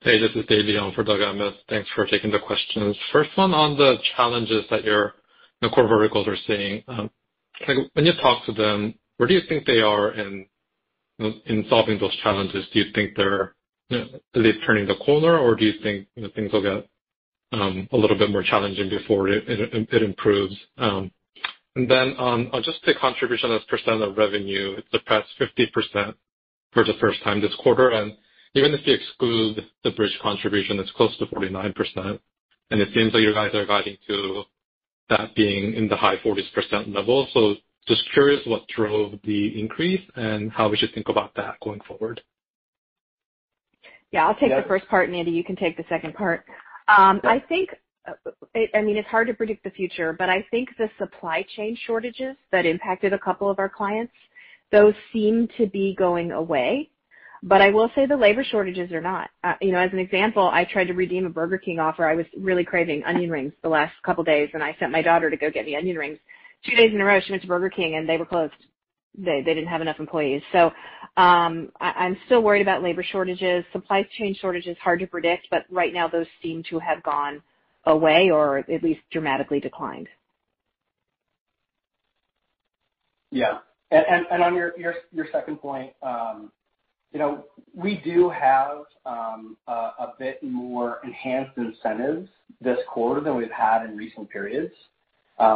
Hey, 0.01 0.19
this 0.19 0.31
is 0.35 0.45
David 0.47 0.77
on 0.77 0.93
for 0.93 1.03
Doug 1.03 1.19
Anmuth. 1.19 1.55
Thanks 1.67 1.89
for 1.95 2.05
taking 2.05 2.31
the 2.31 2.39
questions. 2.39 2.95
First 3.11 3.31
one 3.35 3.53
on 3.53 3.77
the 3.77 3.97
challenges 4.15 4.63
that 4.69 4.83
your 4.83 5.15
core 5.73 5.87
verticals 5.87 6.27
are 6.27 6.37
seeing. 6.47 6.83
Um, 6.87 7.09
when 7.93 8.05
you 8.05 8.13
talk 8.21 8.45
to 8.45 8.53
them, 8.53 8.93
where 9.17 9.27
do 9.27 9.33
you 9.33 9.41
think 9.49 9.65
they 9.65 9.79
are 9.81 10.11
in 10.11 10.45
solving 11.69 11.99
those 11.99 12.15
challenges? 12.23 12.65
Do 12.71 12.79
you 12.79 12.93
think 12.93 13.17
they're 13.17 13.55
at 13.91 14.09
least 14.35 14.59
turning 14.65 14.87
the 14.87 14.95
corner, 14.95 15.37
or 15.37 15.55
do 15.55 15.65
you 15.65 15.73
think 15.81 16.07
things 16.35 16.53
will 16.53 16.61
get 16.61 16.87
um, 17.51 17.87
a 17.91 17.97
little 17.97 18.17
bit 18.17 18.29
more 18.29 18.43
challenging 18.43 18.89
before 18.89 19.27
it 19.27 20.03
improves? 20.03 20.55
Um, 20.77 21.11
And 21.75 21.89
then 21.91 22.15
um, 22.17 22.49
on 22.53 22.61
adjusted 22.61 22.97
contribution 22.99 23.51
as 23.51 23.61
percent 23.65 24.01
of 24.01 24.17
revenue, 24.17 24.75
it's 24.77 24.87
surpassed 24.91 25.29
50% 25.39 26.15
for 26.71 26.83
the 26.83 26.93
first 26.99 27.21
time 27.23 27.41
this 27.41 27.55
quarter. 27.61 27.89
And 27.89 28.13
even 28.53 28.73
if 28.73 28.87
you 28.87 28.93
exclude 28.93 29.65
the 29.83 29.91
Bridg 29.91 30.17
contribution, 30.21 30.79
it's 30.79 30.91
close 30.91 31.17
to 31.17 31.25
49%. 31.25 32.19
And 32.71 32.81
it 32.81 32.89
seems 32.93 33.13
like 33.13 33.21
you 33.21 33.33
guys 33.33 33.53
are 33.53 33.65
guiding 33.65 33.97
to 34.07 34.43
that 35.09 35.35
being 35.35 35.73
in 35.73 35.87
the 35.87 35.97
high 35.97 36.17
40s% 36.17 36.93
level. 36.93 37.27
So 37.33 37.55
just 37.87 38.03
curious 38.13 38.41
what 38.45 38.67
drove 38.69 39.19
the 39.23 39.59
increase 39.59 40.01
and 40.15 40.51
how 40.51 40.69
we 40.69 40.77
should 40.77 40.93
think 40.93 41.09
about 41.09 41.35
that 41.35 41.59
going 41.61 41.81
forward. 41.87 42.21
Yeah, 44.11 44.27
I'll 44.27 44.35
take 44.35 44.49
the 44.49 44.63
first 44.67 44.87
part, 44.87 45.09
and 45.09 45.17
Andy, 45.17 45.31
you 45.31 45.43
can 45.43 45.57
take 45.57 45.75
the 45.75 45.83
second 45.89 46.13
part. 46.13 46.45
Um, 46.87 47.19
I 48.55 48.81
mean, 48.81 48.97
it's 48.97 49.07
hard 49.07 49.27
to 49.27 49.33
predict 49.33 49.63
the 49.63 49.69
future, 49.71 50.13
but 50.13 50.29
I 50.29 50.45
think 50.51 50.69
the 50.77 50.89
supply 50.97 51.45
chain 51.55 51.77
shortages 51.85 52.35
that 52.51 52.65
impacted 52.65 53.13
a 53.13 53.19
couple 53.19 53.49
of 53.49 53.59
our 53.59 53.69
clients, 53.69 54.13
those 54.71 54.93
seem 55.11 55.47
to 55.57 55.67
be 55.67 55.95
going 55.97 56.31
away. 56.31 56.89
But 57.43 57.61
I 57.61 57.69
will 57.69 57.91
say 57.95 58.05
the 58.05 58.15
labor 58.17 58.43
shortages 58.43 58.91
are 58.91 59.01
not. 59.01 59.29
You 59.61 59.71
know, 59.71 59.79
as 59.79 59.91
an 59.93 59.99
example, 59.99 60.49
I 60.51 60.65
tried 60.65 60.85
to 60.85 60.93
redeem 60.93 61.25
a 61.25 61.29
Burger 61.29 61.57
King 61.57 61.79
offer. 61.79 62.05
I 62.07 62.15
was 62.15 62.25
really 62.37 62.63
craving 62.63 63.03
onion 63.03 63.29
rings 63.29 63.53
the 63.61 63.69
last 63.69 63.93
couple 64.03 64.23
days, 64.23 64.49
and 64.53 64.63
I 64.63 64.75
sent 64.79 64.91
my 64.91 65.01
daughter 65.01 65.29
to 65.29 65.37
go 65.37 65.51
get 65.51 65.65
me 65.65 65.75
onion 65.75 65.97
rings. 65.97 66.17
Two 66.67 66.75
days 66.75 66.91
in 66.93 67.01
a 67.01 67.05
row, 67.05 67.19
she 67.19 67.31
went 67.31 67.43
to 67.43 67.47
Burger 67.47 67.69
King, 67.69 67.95
and 67.95 68.09
they 68.09 68.17
were 68.17 68.25
closed. 68.25 68.53
They 69.17 69.41
they 69.41 69.53
didn't 69.53 69.67
have 69.67 69.81
enough 69.81 69.99
employees. 69.99 70.41
So 70.51 70.71
um 71.17 71.71
I'm 71.79 72.17
still 72.25 72.41
worried 72.41 72.61
about 72.61 72.83
labor 72.83 73.03
shortages. 73.03 73.63
Supply 73.71 74.07
chain 74.17 74.35
shortages, 74.35 74.75
hard 74.81 74.99
to 75.01 75.07
predict, 75.07 75.47
but 75.51 75.65
right 75.69 75.93
now 75.93 76.07
those 76.07 76.27
seem 76.41 76.63
to 76.69 76.79
have 76.79 77.03
gone 77.03 77.41
or 77.85 78.57
at 78.59 78.83
least 78.83 79.01
dramatically 79.11 79.59
declined. 79.59 80.07
Yeah. 83.31 83.59
And 83.91 84.25
and 84.31 84.43
on 84.43 84.55
your 84.55 84.73
second 85.31 85.57
point, 85.57 85.93
um 86.01 86.51
you 87.11 87.19
know 87.19 87.45
we 87.73 88.01
do 88.03 88.29
have 88.29 88.85
a 89.05 90.07
bit 90.17 90.41
more 90.43 90.99
enhanced 91.03 91.57
incentives 91.57 92.29
this 92.61 92.79
quarter 92.87 93.21
than 93.21 93.35
we've 93.35 93.51
had 93.51 93.85
in 93.85 93.95
recent 93.95 94.29
periods. 94.29 94.73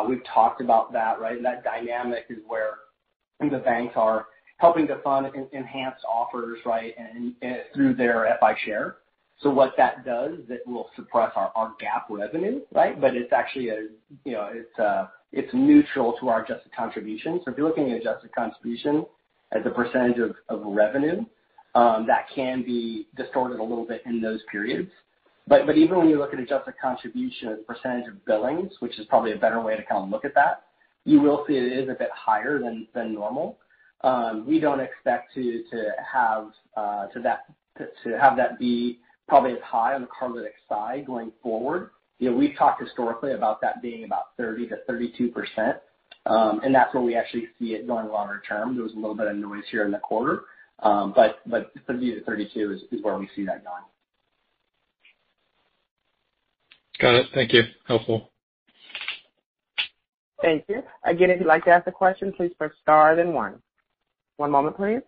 We've 0.08 0.24
talked 0.34 0.62
about 0.62 0.92
that, 0.94 1.20
right? 1.20 1.42
That 1.42 1.64
dynamic 1.64 2.26
is 2.30 2.40
where 2.48 2.76
the 3.40 3.60
banks 3.60 3.94
are 3.96 4.28
helping 4.58 4.88
to 4.88 4.98
fund 5.02 5.28
enhanced 5.54 6.04
offers, 6.06 6.60
right, 6.66 6.94
And 6.98 7.34
through 7.74 7.96
their 7.96 8.38
FI 8.40 8.56
Share. 8.66 8.98
So 9.42 9.50
what 9.50 9.74
that 9.78 10.06
does, 10.06 10.34
it 10.50 10.64
will 10.68 10.90
suppress 10.96 11.32
our 11.36 11.74
GAAP 11.82 12.10
revenue, 12.10 12.60
right? 12.74 13.00
But 13.00 13.16
it's 13.16 13.32
actually 13.32 13.70
a 13.70 13.88
you 14.26 14.34
know 14.34 14.50
it's 14.52 14.80
uh 14.80 15.08
it's 15.32 15.54
neutral 15.54 16.18
to 16.20 16.30
our 16.30 16.44
adjusted 16.44 16.72
contribution. 16.76 17.40
So 17.46 17.52
if 17.52 17.58
you're 17.58 17.68
looking 17.68 17.92
at 17.92 18.02
adjusted 18.02 18.34
contribution 18.34 19.06
as 19.52 19.62
a 19.66 19.70
percentage 19.70 20.18
of 20.50 20.62
revenue, 20.66 21.24
that 21.74 22.26
can 22.36 22.64
be 22.64 23.08
distorted 23.16 23.60
a 23.60 23.64
little 23.64 23.86
bit 23.86 24.02
in 24.06 24.22
those 24.22 24.42
periods. 24.52 24.92
Even 25.52 25.98
when 25.98 26.10
you 26.10 26.18
look 26.20 26.34
at 26.34 26.40
adjusted 26.40 26.74
contribution 26.82 27.50
as 27.50 27.60
a 27.60 27.74
percentage 27.74 28.08
of 28.08 28.24
billings, 28.26 28.72
which 28.80 29.00
is 29.00 29.06
probably 29.08 29.32
a 29.32 29.38
better 29.38 29.62
way 29.62 29.76
to 29.76 29.84
kind 29.84 30.04
of 30.04 30.10
look 30.10 30.26
at 30.26 30.36
that, 30.36 30.64
you 31.06 31.22
will 31.22 31.46
see 31.48 31.54
it 31.54 31.72
is 31.72 31.90
a 31.90 31.94
bit 31.94 32.10
higher 32.14 32.60
than 32.60 33.14
normal. 33.14 33.58
We 34.46 34.60
don't 34.60 34.82
expect 34.82 35.34
to 35.36 35.64
uh 36.76 37.08
to 37.08 38.18
have 38.20 38.38
that 38.38 38.60
be 38.60 39.00
probably 39.30 39.52
as 39.54 39.62
high 39.64 39.94
on 39.94 40.02
the 40.02 40.08
Cardlytics 40.08 40.68
side 40.68 41.06
going 41.06 41.32
forward. 41.42 41.92
You 42.20 42.32
know, 42.32 42.38
We've 42.38 42.58
talked 42.58 42.82
historically 42.82 43.32
about 43.34 43.62
that 43.62 43.82
being 43.82 44.04
about 44.04 44.38
30%-32%, 44.38 45.76
um, 46.26 46.60
and 46.64 46.76
that's 46.76 46.94
where 46.94 47.04
we 47.04 47.16
actually 47.16 47.48
see 47.58 47.76
it 47.76 47.88
going 47.88 48.10
longer 48.10 48.42
term. 48.48 48.76
There 48.76 48.84
was 48.84 48.94
a 48.94 48.98
little 48.98 49.16
bit 49.16 49.28
of 49.28 49.38
noise 49.38 49.64
here 49.72 49.86
in 49.86 49.92
the 49.92 50.00
quarter. 50.00 50.44
Um, 50.82 51.14
but 51.16 51.40
30%-32% 51.50 52.74
is 52.92 53.04
where 53.04 53.18
we 53.18 53.30
see 53.36 53.46
that 53.46 53.64
going. 53.66 53.84
Got 57.00 57.16
it. 57.16 57.28
Thank 57.34 57.54
you. 57.54 57.64
Helpful. 57.88 58.30
Thank 60.42 60.66
you. 60.70 60.84
Again, 61.04 61.32
if 61.32 61.40
you'd 61.40 61.48
like 61.48 61.66
to 61.66 61.72
ask 61.72 61.88
a 61.88 61.92
question, 61.92 62.34
please 62.36 62.52
press 62.58 62.72
star 62.82 63.16
then 63.16 63.34
one. 63.34 63.62
One 64.38 64.52
moment, 64.52 64.78
please. 64.78 65.02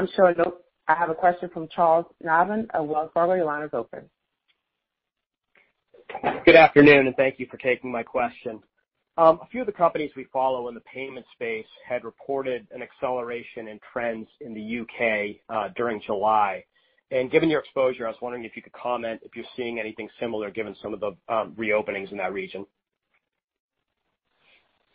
I'm 0.00 0.08
showing 0.16 0.34
I 0.88 0.94
have 0.94 1.10
a 1.10 1.14
question 1.14 1.50
from 1.52 1.68
Charles 1.68 2.06
Nabhan 2.24 2.70
of 2.72 2.86
Wells 2.86 3.10
Fargo. 3.12 3.34
Your 3.34 3.44
line 3.44 3.64
is 3.64 3.70
open. 3.74 4.08
Good 6.46 6.56
afternoon, 6.56 7.06
and 7.06 7.14
thank 7.16 7.38
you 7.38 7.46
for 7.50 7.58
taking 7.58 7.92
my 7.92 8.02
question. 8.02 8.60
Um, 9.18 9.40
a 9.42 9.46
few 9.48 9.60
of 9.60 9.66
the 9.66 9.74
companies 9.74 10.10
we 10.16 10.24
follow 10.32 10.68
in 10.68 10.74
the 10.74 10.80
payment 10.80 11.26
space 11.34 11.66
had 11.86 12.02
reported 12.04 12.66
an 12.74 12.80
acceleration 12.80 13.68
in 13.68 13.78
trends 13.92 14.26
in 14.40 14.54
the 14.54 14.62
U.K. 14.62 15.42
Uh, 15.50 15.68
during 15.76 16.00
July. 16.06 16.64
And 17.10 17.30
given 17.30 17.50
your 17.50 17.60
exposure, 17.60 18.06
I 18.06 18.08
was 18.08 18.16
wondering 18.22 18.46
if 18.46 18.56
you 18.56 18.62
could 18.62 18.72
comment 18.72 19.20
if 19.22 19.36
you're 19.36 19.44
seeing 19.54 19.78
anything 19.78 20.08
similar 20.18 20.50
given 20.50 20.74
some 20.82 20.94
of 20.94 21.00
the 21.00 21.14
um, 21.28 21.54
reopenings 21.58 22.10
in 22.10 22.16
that 22.16 22.32
region. 22.32 22.64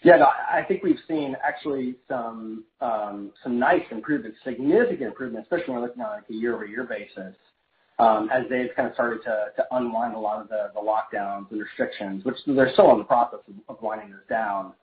Yeah, 0.06 0.24
I 0.24 0.62
think 0.62 0.84
we've 0.84 1.00
seen 1.08 1.36
actually 1.44 1.96
some 2.08 2.66
some 2.80 3.58
nice 3.60 3.82
improvements, 3.90 4.38
significant 4.46 5.02
improvements, 5.02 5.48
especially 5.52 5.74
when 5.74 5.82
we're 5.82 5.88
looking 5.88 6.04
on 6.04 6.22
a 6.30 6.34
year-over-year 6.34 6.84
basis, 6.84 7.36
as 8.00 8.44
they've 8.52 8.70
kind 8.76 8.88
of 8.88 8.94
started 8.94 9.24
to 9.24 9.48
to 9.56 9.66
unwind 9.72 10.14
a 10.14 10.20
lot 10.20 10.40
of 10.40 10.48
the 10.50 10.70
lockdowns 10.80 11.50
and 11.50 11.60
restrictions, 11.60 12.24
which 12.24 12.38
they're 12.46 12.72
still 12.74 12.92
in 12.92 13.00
the 13.00 13.04
process 13.04 13.40
of 13.68 13.82
winding 13.82 14.12
this 14.12 14.20
down. 14.30 14.74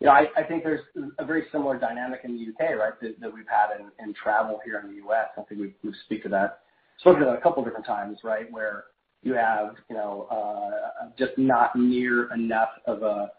You 0.00 0.06
know, 0.06 0.12
I 0.14 0.42
think 0.48 0.64
there's 0.64 0.80
a 1.18 1.26
very 1.26 1.44
similar 1.52 1.78
dynamic 1.78 2.20
in 2.24 2.32
the 2.32 2.38
U.K., 2.38 2.72
right, 2.72 2.94
that 3.02 3.34
we've 3.34 3.44
had 3.46 3.78
in 4.02 4.14
travel 4.14 4.60
here 4.64 4.80
in 4.82 4.88
the 4.88 4.96
U.S. 5.04 5.28
I 5.36 5.42
think 5.42 5.60
we've 5.60 5.94
spoken 6.06 6.30
to 6.30 7.26
that 7.26 7.36
a 7.38 7.40
couple 7.42 7.62
different 7.64 7.84
times, 7.84 8.20
right, 8.24 8.50
where 8.50 8.84
you 9.22 9.34
have 9.34 9.74
you 9.90 9.96
know, 9.96 10.26
uh 10.30 11.10
just 11.18 11.36
not 11.36 11.76
near 11.76 12.32
enough 12.32 12.70
of 12.86 13.02
a 13.02 13.30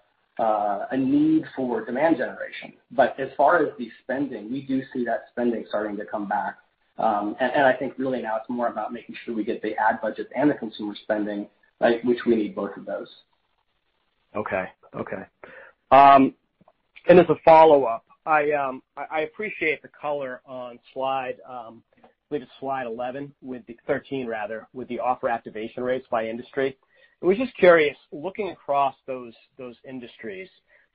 need 0.97 1.45
for 1.55 1.85
demand 1.85 2.17
generation. 2.17 2.73
But 2.91 3.19
as 3.19 3.29
far 3.37 3.63
as 3.63 3.69
the 3.77 3.89
spending, 4.03 4.51
we 4.51 4.61
do 4.61 4.81
see 4.93 5.05
that 5.05 5.25
spending 5.31 5.65
starting 5.69 5.97
to 5.97 6.05
come 6.05 6.27
back. 6.27 6.57
Um, 6.97 7.35
and 7.39 7.51
and 7.53 7.65
I 7.65 7.73
think 7.73 7.93
really 7.97 8.21
now 8.21 8.37
it's 8.37 8.49
more 8.49 8.67
about 8.67 8.93
making 8.93 9.15
sure 9.23 9.33
we 9.33 9.43
get 9.43 9.61
the 9.61 9.75
ad 9.77 10.01
budgets 10.01 10.29
and 10.35 10.49
the 10.49 10.55
consumer 10.55 10.95
spending, 11.03 11.47
which 12.03 12.25
we 12.25 12.35
need 12.35 12.55
both 12.55 12.75
of 12.77 12.85
those. 12.85 13.07
Okay. 14.35 14.65
Okay. 14.95 15.23
Um, 15.91 16.33
and 17.07 17.19
as 17.19 17.25
a 17.29 17.35
follow-up, 17.43 18.05
um, 18.25 18.83
I 18.95 19.21
appreciate 19.21 19.81
the 19.81 19.89
color 19.89 20.41
on 20.45 20.79
slide, 20.93 21.37
I 21.47 21.71
believe 22.29 22.43
it's 22.43 22.51
slide 22.59 22.85
11, 22.85 23.33
13 23.87 24.27
rather, 24.27 24.67
with 24.73 24.87
the 24.87 24.99
offer 24.99 25.27
activation 25.27 25.83
rates 25.83 26.05
by 26.09 26.27
industry. 26.27 26.77
I 27.21 27.25
was 27.25 27.37
just 27.37 27.55
curious, 27.57 27.97
looking 28.11 28.49
across 28.49 28.95
those 29.05 29.33
industries, 29.87 30.49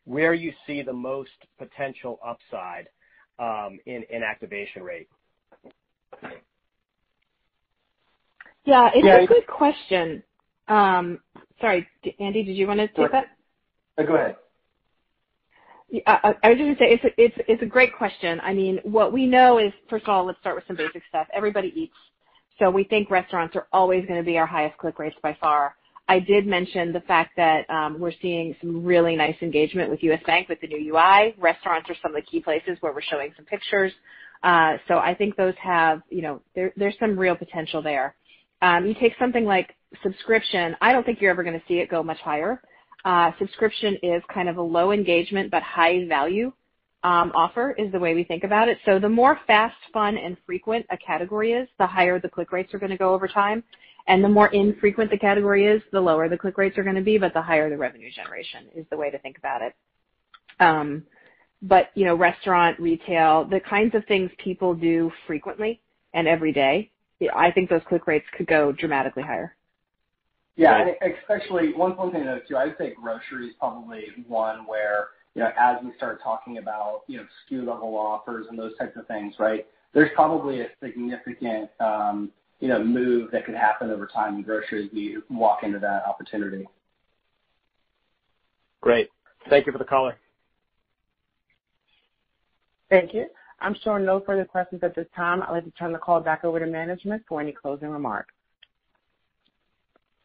where 0.04 0.34
you 0.34 0.52
see 0.66 0.82
the 0.82 0.92
most 0.92 1.30
potential 1.58 2.18
upside 2.24 2.88
um, 3.38 3.78
in 3.86 4.22
activation 4.22 4.82
rate. 4.82 5.08
Yeah, 8.64 8.90
it's 8.94 9.30
a 9.30 9.32
good 9.32 9.46
question. 9.46 10.22
Um, 10.68 11.20
sorry, 11.60 11.86
Andy, 12.18 12.42
did 12.42 12.56
you 12.56 12.66
want 12.66 12.80
to 12.80 12.88
take 12.88 13.12
that? 13.12 13.26
Go 14.04 14.14
ahead. 14.14 14.36
I 16.06 16.34
was 16.42 16.58
just 16.58 16.78
going 16.80 16.98
to 16.98 17.02
say, 17.02 17.14
it's 17.16 17.62
a 17.62 17.66
great 17.66 17.96
question. 17.96 18.40
I 18.42 18.52
mean 18.52 18.80
what 18.82 19.12
we 19.12 19.26
know 19.26 19.58
is, 19.58 19.72
first 19.88 20.02
of 20.04 20.08
all, 20.08 20.24
let's 20.24 20.40
start 20.40 20.56
with 20.56 20.64
some 20.66 20.76
basic 20.76 21.02
stuff. 21.08 21.28
Everybody 21.32 21.72
eats. 21.76 21.94
So 22.58 22.68
we 22.70 22.82
think 22.82 23.10
restaurants 23.10 23.54
are 23.54 23.68
always 23.72 24.04
going 24.06 24.18
to 24.18 24.26
be 24.26 24.36
our 24.38 24.46
highest 24.46 24.76
click 24.78 24.98
rates 24.98 25.16
by 25.22 25.36
far. 25.40 25.76
I 26.08 26.20
did 26.20 26.46
mention 26.46 26.92
the 26.92 27.00
fact 27.00 27.36
that 27.36 27.68
um, 27.68 27.98
we're 27.98 28.12
seeing 28.22 28.54
some 28.60 28.84
really 28.84 29.16
nice 29.16 29.36
engagement 29.42 29.90
with 29.90 30.02
U.S. 30.04 30.22
Bank 30.26 30.48
with 30.48 30.60
the 30.60 30.68
new 30.68 30.94
UI. 30.94 31.34
Restaurants 31.38 31.90
are 31.90 31.96
some 32.00 32.14
of 32.14 32.22
the 32.22 32.30
key 32.30 32.40
places 32.40 32.76
where 32.80 32.92
we're 32.92 33.02
showing 33.02 33.32
some 33.36 33.44
pictures. 33.44 33.92
Uh, 34.42 34.76
so 34.86 34.98
I 34.98 35.14
think 35.14 35.36
those 35.36 35.54
have, 35.60 36.02
you 36.08 36.22
know, 36.22 36.40
there 36.54 36.72
there's 36.76 36.94
some 37.00 37.18
real 37.18 37.34
potential 37.34 37.82
there. 37.82 38.14
Um, 38.62 38.86
you 38.86 38.94
take 38.94 39.14
something 39.18 39.44
like 39.44 39.74
subscription, 40.02 40.76
I 40.80 40.92
don't 40.92 41.04
think 41.04 41.20
you're 41.20 41.30
ever 41.30 41.42
going 41.42 41.58
to 41.58 41.66
see 41.66 41.78
it 41.78 41.90
go 41.90 42.02
much 42.02 42.20
higher. 42.20 42.62
Uh, 43.04 43.32
subscription 43.38 43.96
is 44.02 44.22
kind 44.32 44.48
of 44.48 44.56
a 44.56 44.62
low 44.62 44.92
engagement 44.92 45.50
but 45.50 45.62
high 45.62 46.06
value 46.08 46.52
um, 47.02 47.30
offer, 47.34 47.74
is 47.78 47.92
the 47.92 47.98
way 47.98 48.14
we 48.14 48.24
think 48.24 48.42
about 48.42 48.68
it. 48.68 48.78
So 48.84 48.98
the 48.98 49.08
more 49.08 49.38
fast, 49.46 49.76
fun, 49.92 50.16
and 50.16 50.36
frequent 50.44 50.86
a 50.90 50.96
category 50.96 51.52
is, 51.52 51.68
the 51.78 51.86
higher 51.86 52.18
the 52.18 52.28
click 52.28 52.52
rates 52.52 52.74
are 52.74 52.78
going 52.78 52.90
to 52.90 52.96
go 52.96 53.14
over 53.14 53.28
time. 53.28 53.62
And 54.08 54.22
the 54.22 54.28
more 54.28 54.48
infrequent 54.48 55.10
the 55.10 55.18
category 55.18 55.66
is, 55.66 55.82
the 55.90 56.00
lower 56.00 56.28
the 56.28 56.38
click 56.38 56.58
rates 56.58 56.78
are 56.78 56.84
going 56.84 56.96
to 56.96 57.02
be, 57.02 57.18
but 57.18 57.34
the 57.34 57.42
higher 57.42 57.68
the 57.68 57.76
revenue 57.76 58.10
generation 58.10 58.66
is 58.74 58.86
the 58.90 58.96
way 58.96 59.10
to 59.10 59.18
think 59.18 59.36
about 59.38 59.62
it. 59.62 59.74
Um, 60.60 61.04
but, 61.62 61.90
you 61.94 62.04
know, 62.04 62.14
restaurant, 62.14 62.78
retail, 62.78 63.44
the 63.44 63.60
kinds 63.60 63.94
of 63.94 64.04
things 64.06 64.30
people 64.42 64.74
do 64.74 65.10
frequently 65.26 65.80
and 66.14 66.28
every 66.28 66.52
day, 66.52 66.90
I 67.34 67.50
think 67.50 67.68
those 67.68 67.80
click 67.88 68.06
rates 68.06 68.26
could 68.36 68.46
go 68.46 68.72
dramatically 68.72 69.22
higher. 69.22 69.56
Yeah. 70.56 70.86
Especially 71.20 71.74
one 71.74 71.96
one 71.96 72.12
thing 72.12 72.24
note, 72.24 72.42
too, 72.48 72.56
I 72.56 72.66
would 72.66 72.76
say 72.78 72.94
grocery 73.00 73.48
is 73.48 73.54
probably 73.58 74.04
one 74.26 74.66
where, 74.66 75.08
you 75.34 75.42
know, 75.42 75.50
as 75.58 75.76
we 75.84 75.92
start 75.96 76.22
talking 76.22 76.58
about 76.58 77.02
you 77.08 77.18
know, 77.18 77.24
SKU 77.50 77.66
level 77.66 77.96
offers 77.96 78.46
and 78.48 78.58
those 78.58 78.76
types 78.78 78.96
of 78.96 79.06
things, 79.06 79.34
right, 79.38 79.66
there's 79.92 80.10
probably 80.14 80.60
a 80.60 80.68
significant 80.82 81.70
move 82.60 83.30
that 83.32 83.44
could 83.44 83.54
happen 83.54 83.90
over 83.90 84.06
time 84.06 84.36
in 84.36 84.42
grocery 84.42 84.86
as 84.86 84.92
we 84.92 85.18
walk 85.30 85.62
into 85.62 85.78
that 85.78 86.04
opportunity. 86.06 86.66
Great. 88.80 89.08
Thank 89.48 89.66
you 89.66 89.72
for 89.72 89.78
the 89.78 89.84
color. 89.84 90.16
Thank 92.88 93.14
you. 93.14 93.26
I'm 93.60 93.74
showing 93.82 94.04
no 94.04 94.20
further 94.20 94.44
questions 94.44 94.82
at 94.84 94.94
this 94.94 95.06
time. 95.16 95.42
I'd 95.42 95.50
like 95.50 95.64
to 95.64 95.70
turn 95.72 95.92
the 95.92 95.98
call 95.98 96.20
back 96.20 96.44
over 96.44 96.60
to 96.60 96.66
management 96.66 97.22
for 97.28 97.40
any 97.40 97.52
closing 97.52 97.88
remarks. 97.88 98.34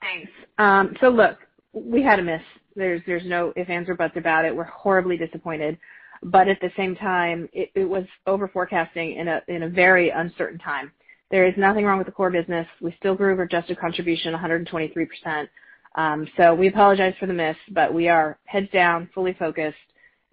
Thanks. 0.01 0.31
Um 0.57 0.95
so 0.99 1.09
look, 1.09 1.37
we 1.73 2.03
had 2.03 2.19
a 2.19 2.23
miss. 2.23 2.41
There's 2.75 3.25
no 3.25 3.53
ifs, 3.55 3.69
ands, 3.69 3.89
or 3.89 3.95
buts 3.95 4.15
about 4.17 4.45
it. 4.45 4.55
We're 4.55 4.63
horribly 4.63 5.17
disappointed. 5.17 5.77
But 6.23 6.47
at 6.47 6.59
the 6.61 6.71
same 6.77 6.95
time, 6.95 7.49
it 7.51 7.89
was 7.89 8.05
over-forecasting 8.27 9.15
in 9.15 9.63
a 9.63 9.69
very 9.69 10.09
uncertain 10.09 10.59
time. 10.59 10.91
There 11.31 11.47
is 11.47 11.53
nothing 11.57 11.85
wrong 11.85 11.97
with 11.97 12.07
the 12.07 12.13
core 12.13 12.29
business. 12.29 12.67
We 12.81 12.93
still 12.99 13.15
grew 13.15 13.35
our 13.35 13.43
adjusted 13.43 13.79
contribution 13.79 14.33
123%. 14.33 15.47
Um, 15.95 16.27
so 16.37 16.53
we 16.53 16.67
apologize 16.67 17.13
for 17.19 17.25
the 17.25 17.33
miss, 17.33 17.55
but 17.71 17.93
we 17.93 18.09
are 18.09 18.37
heads 18.45 18.69
down, 18.71 19.09
fully 19.13 19.33
focused. 19.33 19.77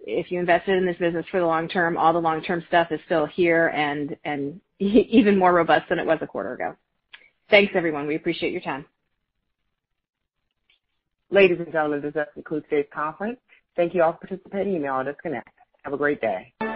If 0.01 0.31
you 0.31 0.39
invested 0.39 0.77
in 0.77 0.85
this 0.85 0.97
business 0.97 1.25
for 1.31 1.39
the 1.39 1.45
long 1.45 1.67
term, 1.67 1.97
all 1.97 2.13
the 2.13 2.19
long-term 2.19 2.63
stuff 2.67 2.91
is 2.91 2.99
still 3.05 3.25
here 3.25 3.67
and 3.69 4.15
even 4.79 5.37
more 5.37 5.53
robust 5.53 5.89
than 5.89 5.99
it 5.99 6.05
was 6.05 6.19
a 6.21 6.27
quarter 6.27 6.53
ago. 6.53 6.75
Thanks, 7.49 7.73
everyone. 7.75 8.07
We 8.07 8.15
appreciate 8.15 8.51
your 8.51 8.61
time. 8.61 8.85
Ladies 11.31 11.59
and 11.59 11.71
gentlemen, 11.71 12.01
this 12.01 12.13
does 12.13 12.27
conclude 12.33 12.63
today's 12.69 12.87
conference. 12.93 13.39
Thank 13.75 13.93
you 13.93 14.03
all 14.03 14.13
for 14.13 14.27
participating. 14.27 14.73
You 14.73 14.79
may 14.79 14.87
all 14.87 15.03
disconnect. 15.03 15.49
Have 15.83 15.93
a 15.93 15.97
great 15.97 16.21
day. 16.21 16.53